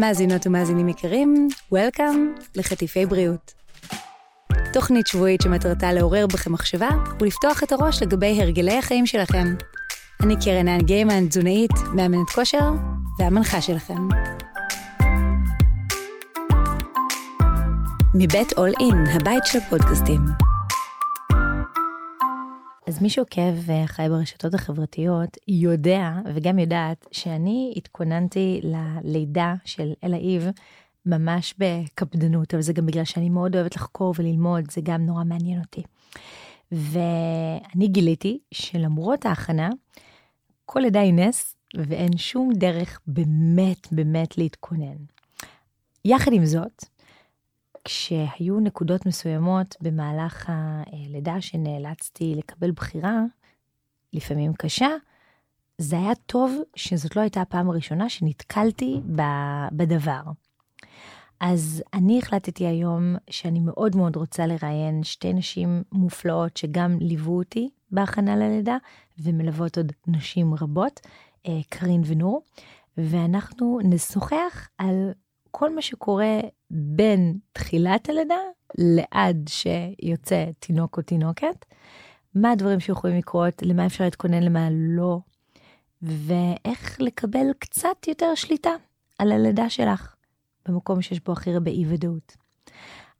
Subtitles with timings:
[0.00, 3.54] מאזינות ומאזינים יקרים, Welcome לחטיפי בריאות.
[4.72, 6.88] תוכנית שבועית שמטרתה לעורר בכם מחשבה
[7.20, 9.54] ולפתוח את הראש לגבי הרגלי החיים שלכם.
[10.22, 12.70] אני קרן האן גיימן, תזונאית, מאמנת כושר
[13.18, 14.08] והמנחה שלכם.
[18.14, 20.20] מבית אול אין, הבית של הפודקאסטים.
[22.86, 30.48] אז מי שעוקב וחי ברשתות החברתיות יודע וגם יודעת שאני התכוננתי ללידה של אלה איב
[31.06, 35.60] ממש בקפדנות, אבל זה גם בגלל שאני מאוד אוהבת לחקור וללמוד, זה גם נורא מעניין
[35.60, 35.82] אותי.
[36.72, 39.68] ואני גיליתי שלמרות ההכנה,
[40.64, 44.96] כל לידה היא נס ואין שום דרך באמת באמת להתכונן.
[46.04, 46.84] יחד עם זאת,
[47.86, 53.20] כשהיו נקודות מסוימות במהלך הלידה שנאלצתי לקבל בחירה,
[54.12, 54.88] לפעמים קשה,
[55.78, 59.00] זה היה טוב שזאת לא הייתה הפעם הראשונה שנתקלתי
[59.72, 60.20] בדבר.
[61.40, 67.68] אז אני החלטתי היום שאני מאוד מאוד רוצה לראיין שתי נשים מופלאות שגם ליוו אותי
[67.90, 68.76] בהכנה ללידה,
[69.18, 71.00] ומלוות עוד נשים רבות,
[71.48, 72.42] אה, קרין ונור,
[72.98, 75.12] ואנחנו נשוחח על
[75.58, 76.40] כל מה שקורה
[76.70, 78.38] בין תחילת הלידה
[78.78, 81.64] לעד שיוצא תינוק או תינוקת,
[82.34, 85.18] מה הדברים שיכולים לקרות, למה אפשר להתכונן, למה לא,
[86.02, 88.70] ואיך לקבל קצת יותר שליטה
[89.18, 90.14] על הלידה שלך
[90.68, 92.36] במקום שיש בו הכי הרבה אי-ודאות.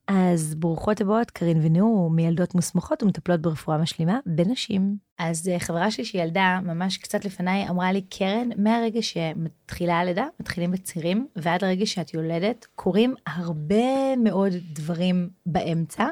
[0.07, 4.97] אז ברוכות הבאות, קרין ונאור, מיילדות מוסמכות ומטפלות ברפואה משלימה בנשים.
[5.19, 10.71] אז אה, חברה שלי שילדה ממש קצת לפניי אמרה לי, קרן, מהרגע שמתחילה הלידה, מתחילים
[10.71, 16.07] בצירים, ועד הרגע שאת יולדת, קורים הרבה מאוד דברים באמצע,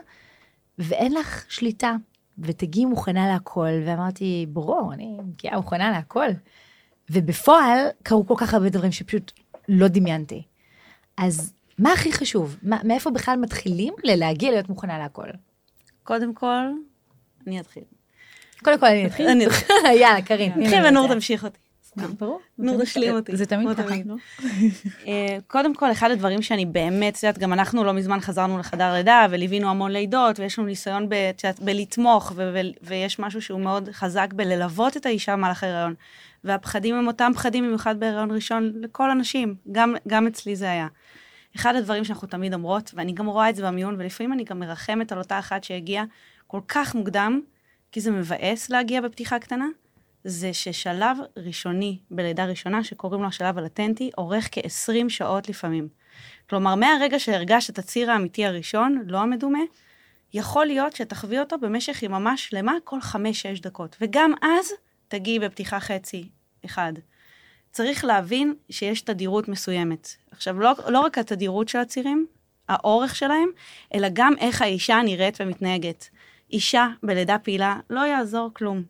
[0.79, 1.95] ואין לך שליטה,
[2.39, 3.83] ותגיעי מוכנה להכל.
[3.86, 6.29] ואמרתי, ברור, אני מגיעה מוכנה להכל.
[7.11, 9.33] ובפועל קרו כל כך הרבה דברים שפשוט
[9.69, 10.42] לא דמיינתי.
[11.17, 12.56] אז מה הכי חשוב?
[12.62, 15.29] מה, מאיפה בכלל מתחילים ללהגיע להיות מוכנה להכל?
[16.02, 16.62] קודם כל,
[17.46, 17.83] אני אתחיל.
[18.64, 19.29] קודם כל אני אתחיל.
[19.29, 19.77] אני אתחיל.
[20.01, 20.52] יאללה, קרין.
[20.57, 21.58] נתחיל ונור תמשיך אותי.
[22.18, 22.40] ברור.
[22.58, 23.36] נו, תשלים אותי.
[23.36, 23.95] זה תמיד ככה.
[25.07, 28.92] אה, קודם כל, אחד הדברים שאני באמת, את יודעת, גם אנחנו לא מזמן חזרנו לחדר
[28.92, 31.08] לידה וליווינו המון לידות, ויש לנו ניסיון
[31.61, 32.33] בלתמוך,
[32.83, 35.95] ויש משהו שהוא מאוד חזק בללוות את האישה במהלך ההיריון.
[36.45, 39.55] והפחדים הם אותם פחדים, במיוחד בהיריון ראשון, לכל הנשים,
[40.08, 40.86] גם אצלי זה היה.
[41.57, 45.13] אחד הדברים שאנחנו תמיד אומרות, ואני גם רואה את זה במיון, ולפעמים אני גם מרחמת
[45.13, 46.05] על אותה אחת שהגיעה
[46.47, 47.41] כל כך מוקדם,
[47.92, 49.67] כי זה מבאס להגיע בפתיחה קטנה,
[50.25, 55.89] זה ששלב ראשוני בלידה ראשונה, שקוראים לו השלב הלטנטי, אורך כ-20 שעות לפעמים.
[56.51, 59.59] כלומר, מהרגע שהרגשת את הציר האמיתי הראשון, לא המדומה,
[60.35, 63.17] יכול להיות שתחווי אותו במשך יממה שלמה כל 5-6
[63.63, 63.97] דקות.
[64.01, 64.67] וגם אז
[65.09, 66.29] תגיעי בפתיחה חצי
[66.64, 66.93] אחד.
[67.74, 70.08] צריך להבין שיש תדירות מסוימת.
[70.30, 72.27] עכשיו, לא, לא רק התדירות של הצירים,
[72.68, 73.48] האורך שלהם,
[73.95, 76.08] אלא גם איך האישה נראית ומתנהגת.
[76.51, 78.83] אישה בלידה פעילה, לא יעזור כלום.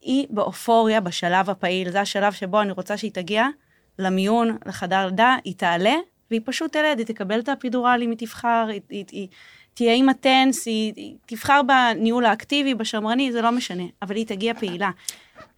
[0.00, 3.46] היא באופוריה בשלב הפעיל, זה השלב שבו אני רוצה שהיא תגיע
[3.98, 5.94] למיון, לחדר לידה, היא תעלה,
[6.30, 9.28] והיא פשוט תלד, היא תקבל את האפידורל אם היא תבחר, היא, היא, היא
[9.74, 14.54] תהיה עם הטנס, היא, היא תבחר בניהול האקטיבי, בשמרני, זה לא משנה, אבל היא תגיע
[14.54, 14.90] פעילה.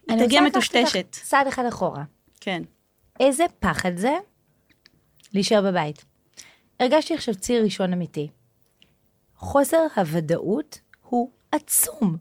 [0.07, 1.07] היא תגיע מטושטשת.
[1.11, 2.03] צעד אחד אחורה.
[2.41, 2.63] כן.
[3.19, 4.17] איזה פחד זה
[5.33, 6.05] להישאר בבית.
[6.79, 8.27] הרגשתי עכשיו ציר ראשון אמיתי.
[9.35, 12.17] חוסר הוודאות הוא עצום.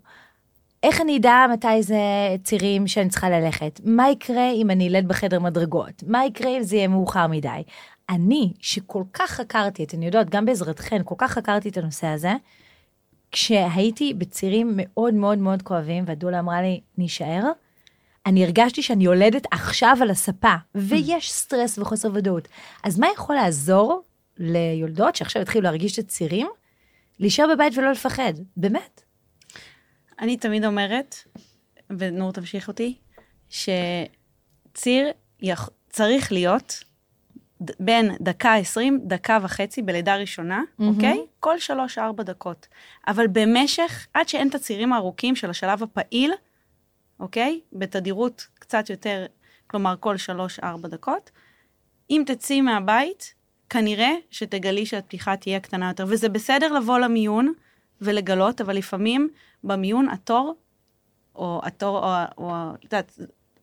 [0.82, 1.96] איך אני אדע מתי זה
[2.44, 3.80] צירים שאני צריכה ללכת?
[3.84, 6.02] מה יקרה אם אני אלד בחדר מדרגות?
[6.06, 7.62] מה יקרה אם זה יהיה מאוחר מדי?
[8.10, 12.32] אני, שכל כך חקרתי את, אני יודעת, גם בעזרתכן, כל כך חקרתי את הנושא הזה,
[13.32, 17.42] כשהייתי בצירים מאוד מאוד מאוד כואבים, והדולה אמרה לי, נישאר,
[18.28, 22.48] אני הרגשתי שאני יולדת עכשיו על הספה, ויש סטרס וחוסר ודאות.
[22.84, 24.02] אז מה יכול לעזור
[24.38, 26.46] ליולדות שעכשיו התחילו להרגיש את הצירים?
[27.18, 29.02] להישאר בבית ולא לפחד, באמת.
[30.20, 31.16] אני תמיד אומרת,
[31.90, 32.94] ונור תמשיך אותי,
[33.48, 35.08] שציר
[35.40, 35.68] יכ...
[35.90, 36.84] צריך להיות
[37.80, 40.84] בין דקה עשרים, דקה וחצי בלידה ראשונה, mm-hmm.
[40.84, 41.26] אוקיי?
[41.40, 42.66] כל שלוש-ארבע דקות.
[43.06, 46.32] אבל במשך, עד שאין את הצירים הארוכים של השלב הפעיל,
[47.20, 47.60] אוקיי?
[47.72, 49.26] בתדירות קצת יותר,
[49.66, 51.30] כלומר כל שלוש-ארבע דקות.
[52.10, 53.34] אם תצאי מהבית,
[53.70, 56.04] כנראה שתגלי שהפתיחה תהיה קטנה יותר.
[56.08, 57.52] וזה בסדר לבוא למיון
[58.00, 59.28] ולגלות, אבל לפעמים
[59.64, 60.54] במיון התור,
[61.34, 63.18] או התור, או, או את יודעת,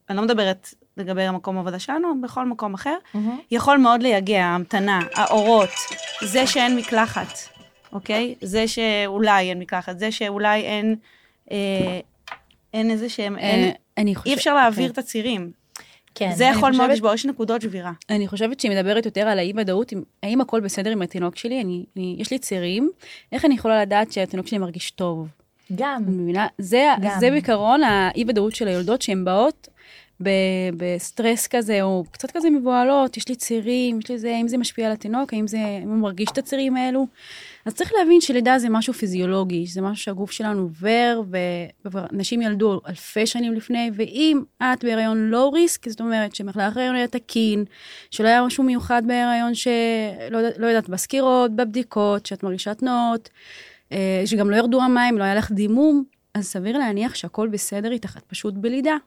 [0.10, 3.18] אני לא מדברת לגבי המקום העבודה שלנו, בכל מקום אחר, mm-hmm.
[3.52, 5.69] יכול מאוד לייגע, ההמתנה, האורות,
[6.22, 7.38] זה שאין מקלחת,
[7.94, 8.36] אוקיי?
[8.42, 10.96] זה שאולי אין מקלחת, זה שאולי אין
[11.52, 12.00] אה,
[12.75, 14.92] אין איזה שהם, אין, אני חושבת, אי אפשר להעביר okay.
[14.94, 15.51] את הצירים.
[16.16, 16.31] כן.
[16.36, 17.92] זה יכול מאוד לשבור, יש נקודות שבירה.
[18.10, 21.86] אני חושבת שהיא מדברת יותר על האי-ודאות, אם- האם הכל בסדר עם התינוק שלי, אני,
[21.98, 22.89] אני, יש לי צירים,
[23.31, 25.27] איך אני יכולה לדעת שהתינוק שלי מרגיש טוב?
[25.75, 26.04] גם.
[26.07, 26.48] מבינה?
[26.57, 27.19] זה, גם.
[27.19, 29.68] זה בעיקרון האי-ודאות של היולדות, שהן באות
[30.24, 30.30] ב,
[30.78, 34.88] בסטרס כזה, או קצת כזה מבוהלות, יש לי צירים, יש לי זה, האם זה משפיע
[34.88, 37.07] על התינוק, האם זה, האם הוא מרגיש את הצירים האלו.
[37.66, 41.22] אז צריך להבין שלידה זה משהו פיזיולוגי, זה משהו שהגוף שלנו עובר,
[41.86, 47.08] ונשים ילדו אלפי שנים לפני, ואם את בהיריון לואו ריסק, זאת אומרת שמהלך ההיריון היה
[47.08, 47.66] תקין,
[48.12, 53.30] שלא היה משהו מיוחד בהיריון שלא לא יודעת, בסקירות, בבדיקות, שאת מרגישה תנועות,
[53.92, 56.04] אה, שגם לא ירדו המים, לא היה לך דימום,
[56.34, 58.98] אז סביר להניח שהכל בסדר איתך, את פשוט בלידה.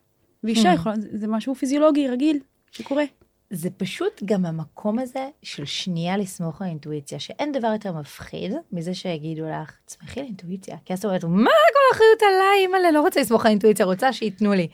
[0.45, 0.75] ואישה Hmm.
[0.75, 2.39] יכולה, זה משהו פיזיולוגי רגיל
[2.73, 3.05] שקורה.
[3.51, 8.95] זה פשוט גם המקום הזה של שנייה לסמוך על אינטואיציה, שאין דבר יותר מפחיד מזה
[8.95, 10.77] שיגידו לך, תסמכי על אינטואיציה.
[10.85, 14.53] כי אז אומרת, מה כל האחריות עליי, אימא'לה, לא רוצה לסמוך על אינטואיציה, רוצה שייתנו
[14.53, 14.69] לי.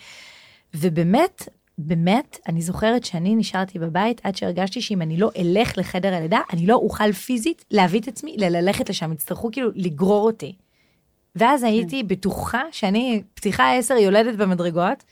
[0.75, 1.49] ובאמת,
[1.79, 6.67] באמת, אני זוכרת שאני נשארתי בבית עד שהרגשתי שאם אני לא אלך לחדר הלידה, אני
[6.67, 10.56] לא אוכל פיזית להביא את עצמי ללכת לשם, יצטרכו כאילו לגרור אותי.
[11.37, 15.05] ואז הייתי בטוחה שאני פתיחה 10 יולדת במדרגות,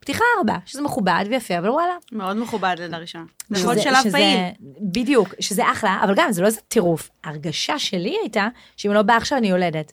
[0.00, 3.24] פתיחה 4, שזה מכובד ויפה, אבל וואלה, מאוד מכובד לידה ראשונה.
[3.64, 4.38] עוד שלב שזה- פעיל.
[4.80, 7.10] בדיוק, שזה אחלה, אבל גם זה לא איזה טירוף.
[7.24, 9.92] ההרגשה שלי הייתה שאם לא בא עכשיו אני יולדת.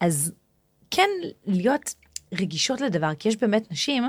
[0.00, 0.32] אז
[0.90, 1.08] כן
[1.46, 1.94] להיות
[2.34, 4.04] רגישות לדבר, כי יש באמת נשים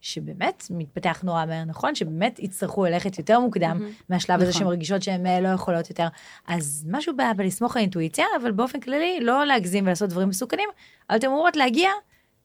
[0.00, 1.94] שבאמת מתפתח נורא מהר, נכון?
[1.94, 4.58] שבאמת יצטרכו ללכת יותר מוקדם מהשלב הזה נכון.
[4.58, 6.06] שהן מרגישות שהן אה, לא יכולות יותר.
[6.46, 10.68] אז משהו ב- בלסמוך על אינטואיציה, אבל באופן כללי לא להגזים ולעשות דברים מסוכנים,
[11.10, 11.90] אבל אתן אמורות להגיע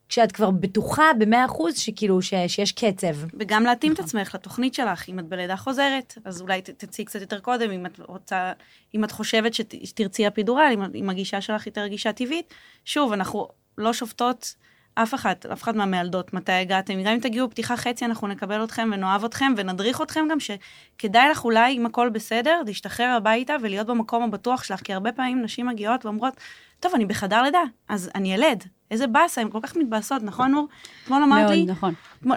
[0.09, 3.07] כשאת כבר בטוחה במאה אחוז שכאילו ש- שיש קצב.
[3.39, 7.21] וגם להתאים את עצמך לתוכנית שלך, אם את בלידה חוזרת, אז אולי ת- תצאי קצת
[7.21, 8.51] יותר קודם, אם את רוצה,
[8.95, 12.53] אם את חושבת שת- שתרצי אפידורל, אם, אם הגישה שלך יותר גישה טבעית.
[12.85, 14.55] שוב, אנחנו לא שופטות
[14.95, 17.01] אף אחת, אף אחת מהמילדות, מתי הגעתם.
[17.03, 21.45] גם אם תגיעו פתיחה חצי, אנחנו נקבל אתכם ונאהב אתכם ונדריך אתכם גם שכדאי לך
[21.45, 26.05] אולי, אם הכל בסדר, להשתחרר הביתה ולהיות במקום הבטוח שלך, כי הרבה פעמים נשים מגיעות
[26.05, 26.33] ואומרות,
[26.79, 28.63] טוב, אני בחדר לידה, אז אני ילד.
[28.91, 30.67] איזה באסה, הן כל כך מתבאסות, נכון נור?
[31.03, 31.93] אתמול אמרת מאוד, נכון.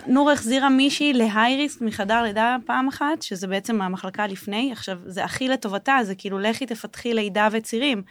[0.06, 5.49] נור החזירה מישהי להייריסק מחדר לידה פעם אחת, שזה בעצם המחלקה לפני, עכשיו, זה הכי
[5.49, 8.02] לטובתה, זה כאילו, לכי תפתחי לידה וצירים.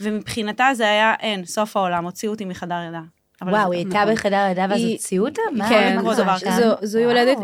[0.00, 3.00] ומבחינתה זה היה, אין, סוף העולם, הוציאו אותי מחדר לידה.
[3.42, 4.14] וואו, זה- היא הייתה נכון.
[4.14, 5.42] בחדר לידה ואז הוציאו אותה?
[5.68, 5.96] כן.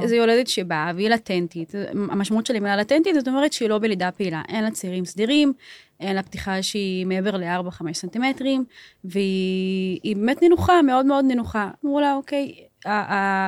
[0.07, 1.73] זו יולדת שבאה והיא לטנטית.
[2.11, 4.43] המשמעות של המילה לטנטית, זאת אומרת שהיא לא בלידה פעילה.
[4.49, 5.53] אין לה צירים סדירים,
[6.03, 8.65] לה פתיחה שהיא מעבר ל-4-5 סנטימטרים,
[9.05, 11.71] והיא היא באמת נינוחה, מאוד מאוד נינוחה.
[11.85, 12.55] אמרו לה, אוקיי,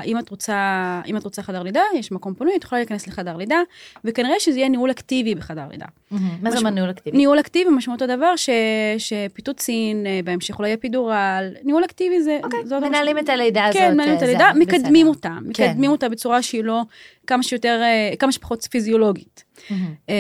[0.04, 3.37] אם את רוצה, אם את רוצה חדר לידה, יש מקום פנוי, את יכולה להיכנס לחדר
[3.37, 3.60] לידה,
[4.04, 5.87] וכנראה שזה יהיה ניהול אקטיבי בחדר לידה.
[6.10, 7.16] מה זה אומר ניהול אקטיבי?
[7.16, 8.50] ניהול אקטיבי, משמעות הדבר ש,
[8.98, 12.38] שפיטוצין, אה, בהמשך אולי אפידורל, ניהול אקטיבי זה...
[12.44, 13.19] אוקיי, מנהלים.
[13.19, 13.82] את הלידה הזאת.
[13.82, 15.06] כן, מנהלים את הלידה, מקדמים.
[15.06, 15.64] אותה, כן.
[15.64, 16.82] מקדמים אותה בצורה שהיא לא
[17.26, 19.44] כמה שיותר, אה, כמה שפחות פיזיולוגית.
[19.70, 19.94] מהמם.
[20.08, 20.14] אה,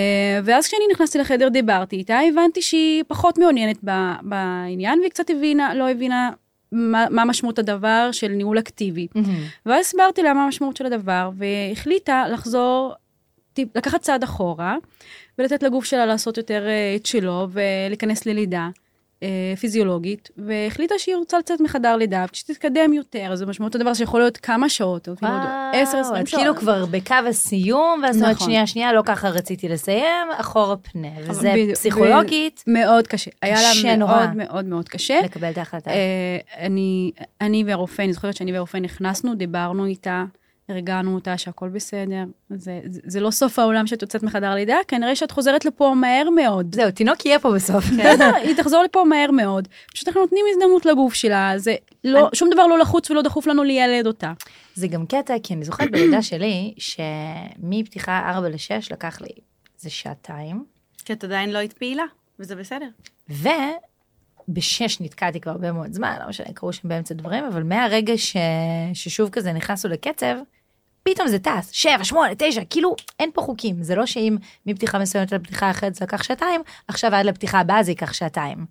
[0.44, 3.78] ואז כשאני נכנסתי לחדר, דיברתי איתה, הבנתי שהיא פחות מעוניינת
[4.22, 6.30] בעניין, והיא קצת הבינה, לא הבינה
[6.72, 9.06] מה, מה משמעות הדבר של ניהול אקטיבי.
[9.14, 9.34] מהמם.
[9.66, 12.94] ואז הסברתי לה מה המשמעות של הדבר, והחליטה לחזור,
[13.58, 14.76] טיפ- לקחת צעד אחורה,
[15.38, 18.68] ולתת לגוף שלה לעשות יותר אה, את שלו, ולהיכנס ללידה
[19.60, 24.68] פיזיולוגית, והחליטה שהיא רוצה לצאת מחדר לידה, ושתתקדם יותר, זה משמעות הדבר שיכול להיות כמה
[24.68, 25.40] שעות, או אפילו עוד
[25.72, 26.42] עשר, עשרים את שעות.
[26.42, 28.46] כאילו כבר בקו הסיום, ואז אומרת, נכון.
[28.46, 31.08] שנייה, שנייה, לא ככה רציתי לסיים, אחורה פנה.
[31.18, 33.30] וזה בדיוק, פסיכולוגית, מאוד קשה.
[33.42, 34.12] היה קשה לה נורא.
[34.12, 35.20] מאוד מאוד מאוד קשה.
[35.24, 35.90] לקבל את ההחלטה.
[35.90, 40.24] אה, אני, אני והרופא, אני זוכרת שאני והרופא נכנסנו, דיברנו איתה,
[40.68, 42.24] הרגענו אותה שהכל בסדר.
[42.50, 46.30] זה, זה, זה לא סוף העולם שאת יוצאת מחדר לידה, כנראה שאת חוזרת לפה מהר
[46.30, 46.74] מאוד.
[46.74, 47.84] זהו, תינוק יהיה פה בסוף.
[47.84, 49.68] בסדר, היא תחזור לפה מהר מאוד.
[49.92, 53.64] פשוט אנחנו נותנים הזדמנות לגוף שלה, זה לא, שום דבר לא לחוץ ולא דחוף לנו
[53.64, 54.32] לילד אותה.
[54.74, 59.30] זה גם קטע, כי אני זוכרת בלידה שלי, שמפתיחה 4 ל-6 לקח לי
[59.78, 60.64] איזה שעתיים,
[61.04, 62.04] כי את עדיין לא היית פעילה,
[62.38, 62.88] וזה בסדר.
[64.52, 68.36] ובשש נתקעתי כבר הרבה מאוד זמן, לא משנה, קרו שם באמצע דברים, אבל מהרגע ש...
[68.94, 70.36] ששוב כזה נכנסנו לקצב,
[71.02, 75.32] פתאום זה טס, שבע, שמונה, תשע, כאילו אין פה חוקים, זה לא שאם מפתיחה מסוימת
[75.32, 78.66] לפתיחה אחרת זה לקח שעתיים, עכשיו עד לפתיחה הבאה זה ייקח שעתיים.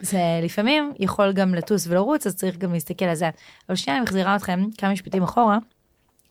[0.00, 3.30] זה לפעמים יכול גם לטוס ולרוץ, אז צריך גם להסתכל על זה.
[3.68, 5.58] אבל שנייה, אני מחזירה אתכם כמה משפטים אחורה.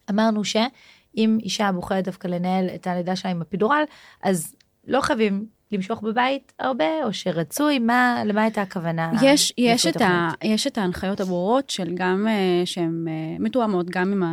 [0.09, 3.83] אמרנו שאם אישה בוחרת דווקא לנהל את הלידה שלה עם אפידורל,
[4.23, 4.55] אז
[4.87, 9.11] לא חייבים למשוך בבית הרבה, או שרצוי, מה, למה הייתה הכוונה?
[9.23, 14.11] יש, יש, את ה, יש את ההנחיות הברורות של גם, אה, שהן אה, מתואמות גם
[14.11, 14.23] עם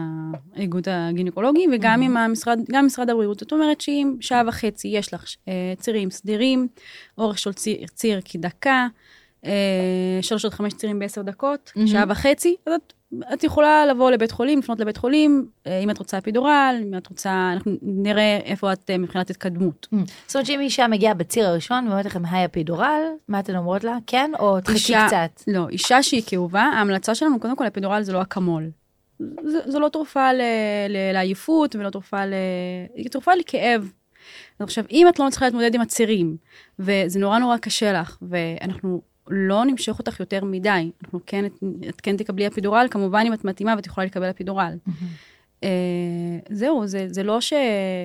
[0.54, 3.38] האיגוד הגינקולוגי וגם עם המשרד, גם משרד הבריאות.
[3.38, 6.68] זאת אומרת שאם שעה וחצי יש לך אה, צירים סדירים,
[7.18, 8.86] אורך של ציר, ציר כדקה,
[10.22, 11.88] שלוש עד חמש צירים בעשר דקות, מהמם.
[11.88, 12.92] שעה וחצי, אז את
[13.32, 17.06] את יכולה לבוא לבית חולים, לפנות לבית חולים, אה, אם את רוצה אפידורל, אם את
[17.06, 19.88] רוצה, אנחנו נראה איפה את אה, מבחינת התקדמות.
[20.26, 23.98] זאת אומרת שאם אישה מגיעה בציר הראשון ואומרת לכם היי אפידורל, מה אתן אומרות לה?
[24.06, 24.30] כן?
[24.38, 25.42] או תחכי קצת?
[25.46, 28.70] לא, אישה שהיא כאובה, ההמלצה שלנו, קודם כל, אפידורל זה לא אקמול.
[29.44, 30.30] זה, זה לא תרופה
[30.88, 32.34] לעייפות ולא תרופה ל...
[32.94, 33.92] היא תרופה לכאב.
[34.58, 36.36] עכשיו, אם את לא מצליחה להתמודד עם הצירים,
[36.78, 41.44] וזה נורא נורא קשה לך, ואנחנו לא נמשוך אותך יותר מדי, אנחנו כן,
[41.88, 44.72] את כן תקבלי אפידורל, כמובן אם את מתאימה ואת יכולה לקבל אפידורל.
[45.64, 45.68] אה,
[46.50, 47.52] זהו, זה, זה לא ש...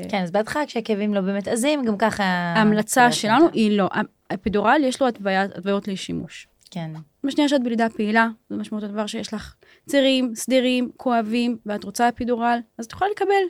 [0.10, 2.24] כן, אז בהתחלה כשהכאבים לא באמת עזים, גם ככה...
[2.24, 3.90] ההמלצה שלנו היא לא.
[4.34, 6.48] אפידורל יש לו התוויות לשימוש.
[6.72, 6.92] כן.
[7.24, 9.56] בשנייה שאת בלידה פעילה, זה משמעות הדבר שיש לך
[9.90, 13.44] צירים, סדירים, כואבים, ואת רוצה אפידורל, אז את יכולה לקבל.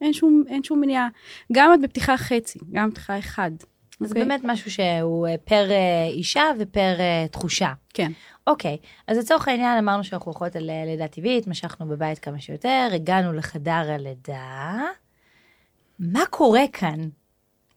[0.00, 1.08] אין שום, אין שום מניעה.
[1.52, 3.50] גם את בפתיחה חצי, גם בפתיחה אחד.
[4.04, 4.24] אז אוקיי?
[4.24, 7.72] באמת משהו שהוא אה, פר אה, אישה ופר אה, תחושה.
[7.94, 8.12] כן.
[8.46, 8.76] אוקיי,
[9.08, 13.84] אז לצורך העניין אמרנו שאנחנו הולכות על לידה טבעית, משכנו בבית כמה שיותר, הגענו לחדר
[13.94, 14.80] הלידה.
[15.98, 17.08] מה קורה כאן?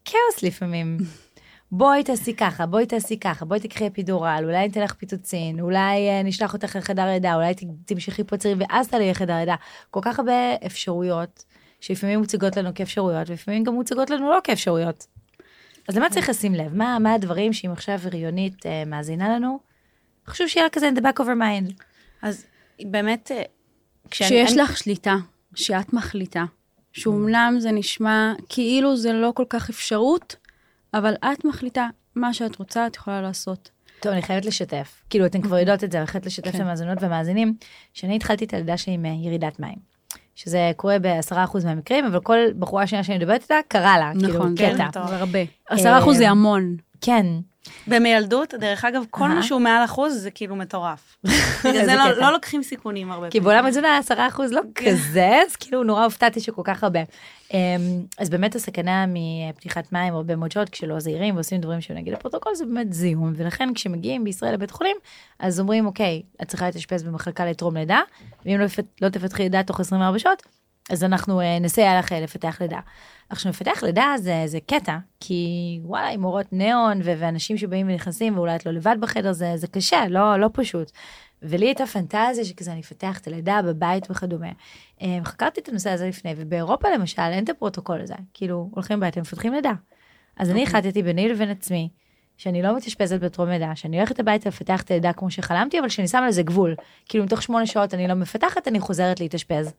[0.05, 0.97] כאוס לפעמים.
[1.71, 6.23] בואי תעשי ככה, בואי תעשי ככה, בואי תקחי אפידורל, אולי ניתן לך פיצוצין, אולי אה,
[6.23, 9.55] נשלח אותך לחדר לידה, אולי ת- תמשכי פה צירים ואז תעלי לחדר לידה.
[9.91, 10.33] כל כך הרבה
[10.65, 11.45] אפשרויות,
[11.81, 15.07] שלפעמים מוצגות לנו כאפשרויות, ולפעמים גם מוצגות לנו לא כאפשרויות.
[15.87, 16.75] אז למה צריך לשים לב?
[16.75, 19.59] מה, מה הדברים שאם עכשיו הריונית אה, מאזינה לנו,
[20.27, 21.73] חשוב שיהיה לה כזה in the back of her mind.
[22.21, 22.45] אז
[22.85, 23.41] באמת, אה,
[24.11, 25.15] כשאני- שיש אני- לך שליטה,
[25.55, 26.45] שאת מחליטה,
[26.93, 30.35] שאומנם זה נשמע כאילו זה לא כל כך אפשרות,
[30.93, 33.69] אבל את מחליטה מה שאת רוצה, את יכולה לעשות.
[33.99, 35.03] טוב, אני חייבת לשתף.
[35.09, 36.61] כאילו, אתן כבר יודעות את זה, אני חייבת לשתף את כן.
[36.61, 37.53] המאזינות והמאזינים,
[37.93, 39.94] שאני התחלתי את הלידה שלי עם אה, ירידת מים.
[40.35, 44.55] שזה קורה ב-10% מהמקרים, אבל כל בחורה שנייה שאני מדברת איתה, קרה לה, כאילו, נכון,
[44.57, 44.89] כן, קטע.
[44.91, 45.07] טוב.
[45.07, 45.39] זה הרבה.
[45.69, 46.75] עשרה אחוז זה המון.
[47.01, 47.25] כן,
[47.87, 49.27] במילדות, דרך אגב, כל.
[49.27, 51.17] מה שהוא מעל אחוז זה כאילו מטורף.
[51.65, 52.11] בגלל זה לא-.
[52.11, 54.13] לא לוקחים סיכונים הרבה כי בעולם התזונה 10%
[54.51, 56.99] לא כזה, אז כאילו נורא הופתעתי שכל כך הרבה.
[57.53, 57.57] אמ,
[58.17, 62.55] אז באמת הסכנה מפתיחת מים הרבה מאוד שעות כשלא זהירים ועושים דברים שהם נגיד לפרוטוקול
[62.55, 64.97] זה באמת זיהום, ולכן כשמגיעים בישראל לבית חולים,
[65.39, 68.01] אז אומרים אוקיי, את צריכה להתאשפז במחלקה לטרום לידה,
[68.45, 68.65] ואם לא,
[69.01, 70.43] לא תפתחי לידה תוך 24 שעות,
[70.89, 72.79] אז אנחנו אה, נסייע לך אה, לפתח לידה.
[73.29, 78.37] עכשיו, לפתח לידה זה, זה קטע, כי וואלה, עם אורות ניאון ו- ואנשים שבאים ונכנסים,
[78.37, 80.91] ואולי את לא לבד בחדר, זה, זה קשה, לא, לא פשוט.
[81.41, 84.51] ולי הייתה פנטזיה שכזה אני אפתח את הלידה בבית וכדומה.
[85.01, 89.17] אה, חקרתי את הנושא הזה לפני, ובאירופה למשל אין את הפרוטוקול הזה, כאילו הולכים בית
[89.17, 89.73] ומפתחים לידה.
[90.37, 91.89] אז אני החלטתי ביני לבין עצמי,
[92.37, 96.07] שאני לא מתאשפזת בטרום לידה, שאני הולכת הביתה לפתח את הלידה כמו שחלמתי, אבל שאני
[96.07, 96.75] שמה לזה גבול.
[97.09, 99.73] כאילו מתוך שמונה שעות אני לא מפתחת, אני חוזרת להתאשפז.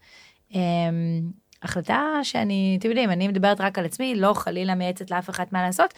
[1.67, 5.63] החלטה שאני, אתם יודעים, אני מדברת רק על עצמי, לא חלילה מייעצת לאף אחת מה
[5.63, 5.95] לעשות,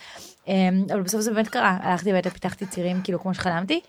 [0.48, 1.78] אמ, אבל בסוף זה באמת קרה.
[1.80, 3.80] הלכתי הביתה, פיתחתי צירים כאילו כמו שחלמתי,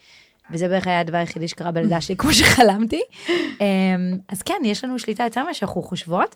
[0.52, 3.02] וזה בערך היה הדבר היחידי שקרה בלידה שלי כמו שחלמתי.
[3.30, 6.36] אמ, אז כן, יש לנו שליטה יותר ממה שאנחנו חושבות.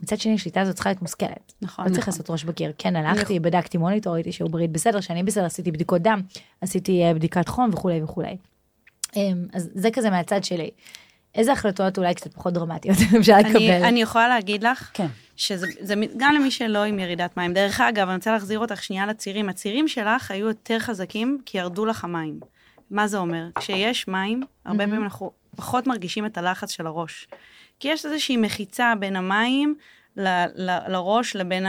[0.00, 1.52] מצד שני, השליטה הזאת צריכה להיות מושכלת.
[1.62, 2.12] נכון, לא צריך נכון.
[2.12, 2.72] לעשות ראש בקיר.
[2.78, 6.20] כן, הלכתי, בדקתי מוניטור, ראיתי שהוא בריא בסדר, שאני בסדר, עשיתי בדיקות דם,
[6.60, 8.36] עשיתי אה, בדיקת חום וכולי וכולי.
[9.16, 10.70] אמ, אז זה כזה מהצד שלי.
[11.34, 13.56] איזה החלטות אולי קצת פחות דרמטיות אפשר לקבל?
[13.56, 15.06] אני, אני יכולה להגיד לך, כן.
[15.36, 15.66] שזה
[16.16, 17.52] גם למי שלא עם ירידת מים.
[17.52, 19.48] דרך אגב, אני רוצה להחזיר אותך שנייה לצירים.
[19.48, 22.40] הצירים שלך היו יותר חזקים כי ירדו לך המים.
[22.90, 23.44] מה זה אומר?
[23.54, 27.28] כשיש מים, הרבה פעמים אנחנו פחות מרגישים את הלחץ של הראש.
[27.80, 29.74] כי יש איזושהי מחיצה בין המים
[30.16, 31.66] ל, ל, לראש לבין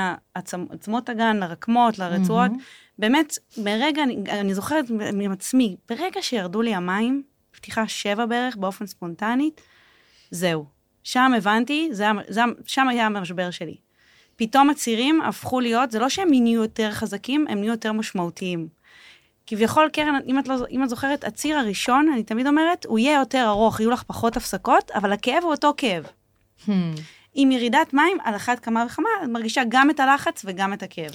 [0.70, 2.51] עצמות הגן, לרקמות, לרצועות.
[3.00, 8.86] באמת, ברגע, אני, אני זוכרת עם עצמי, ברגע שירדו לי המים, פתיחה שבע בערך, באופן
[8.86, 9.62] ספונטנית,
[10.31, 10.65] זהו.
[11.03, 13.75] שם הבנתי, זה, זה, שם היה המשבר שלי.
[14.36, 18.67] פתאום הצירים הפכו להיות, זה לא שהם נהיו יותר חזקים, הם נהיו יותר משמעותיים.
[19.48, 23.20] כביכול, קרן, אם את, לא, אם את זוכרת, הציר הראשון, אני תמיד אומרת, הוא יהיה
[23.20, 26.05] יותר ארוך, יהיו לך פחות הפסקות, אבל הכאב הוא אותו כאב.
[26.65, 26.72] Hmm.
[27.34, 31.12] עם ירידת מים, על אחת כמה וכמה, את מרגישה גם את הלחץ וגם את הכאב.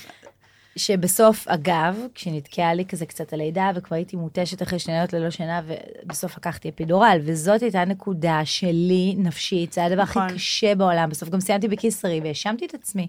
[0.77, 5.61] שבסוף, אגב, כשנתקעה לי כזה קצת הלידה, וכבר הייתי מותשת אחרי שני לילות ללא שינה,
[5.67, 10.23] ובסוף לקחתי אפידורל, וזאת הייתה נקודה שלי, נפשית, זה הדבר נכון.
[10.23, 11.11] הכי קשה בעולם.
[11.11, 13.09] בסוף גם סיימתי בקיסרי, והאשמתי את עצמי.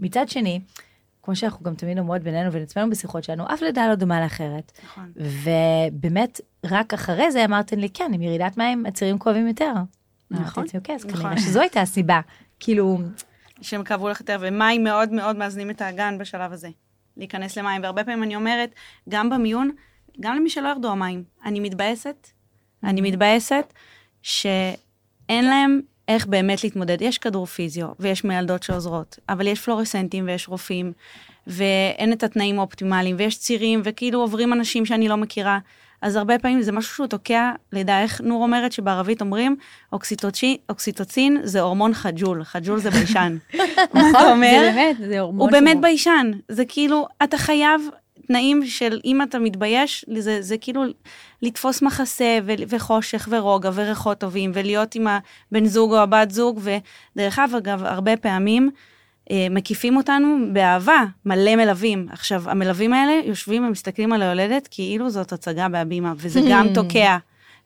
[0.00, 0.60] מצד שני,
[1.22, 4.72] כמו שאנחנו גם תמיד אומרות בינינו ובין עצמנו בשיחות שלנו, אף לידה לא דומה לאחרת.
[4.84, 5.12] נכון.
[5.16, 9.72] ובאמת, רק אחרי זה אמרתם לי, כן, עם ירידת מים, הצירים כואבים יותר.
[10.30, 10.62] נכון.
[10.62, 11.20] אמרתי אוקיי, אז נכון.
[11.20, 12.20] כנראה שזו הייתה הסיבה.
[12.60, 12.98] כאילו,
[13.60, 16.68] שהם כאבו לך יותר, ומים מאוד מאוד מאזנים את האגן בשלב הזה.
[17.18, 18.74] להיכנס למים, והרבה פעמים אני אומרת,
[19.08, 19.70] גם במיון,
[20.20, 22.28] גם למי שלא ירדו המים, אני מתבאסת,
[22.84, 23.72] אני מתבאסת
[24.22, 27.02] שאין להם איך באמת להתמודד.
[27.02, 30.92] יש כדור פיזיו, ויש מיילדות שעוזרות, אבל יש פלורסנטים ויש רופאים,
[31.46, 35.58] ואין את התנאים האופטימליים, ויש צירים, וכאילו עוברים אנשים שאני לא מכירה.
[36.02, 39.56] אז הרבה פעמים זה משהו שהוא תוקע לידה, איך נור אומרת שבערבית אומרים,
[39.92, 43.36] אוקסיטוצין, אוקסיטוצין זה הורמון خجول, خجول זה ביישן.
[43.94, 44.58] מה אתה אומר?
[44.60, 45.40] זה באמת, זה הורמון.
[45.40, 47.82] הוא באמת ביישן, זה כאילו, אתה חייב
[48.26, 50.82] תנאים של אם אתה מתבייש, זה, זה כאילו
[51.42, 57.38] לתפוס מחסה ו- וחושך ורוגע וריחות טובים ולהיות עם הבן זוג או הבת זוג, ודרך
[57.38, 58.70] אגב, הרבה פעמים
[59.50, 62.06] מקיפים אותנו באהבה, מלא מלווים.
[62.10, 67.16] עכשיו, המלווים האלה יושבים ומסתכלים על היולדת כאילו זאת הצגה בהבימה, וזה גם תוקע.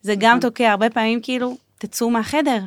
[0.02, 2.58] זה גם תוקע, הרבה פעמים כאילו, תצאו מהחדר,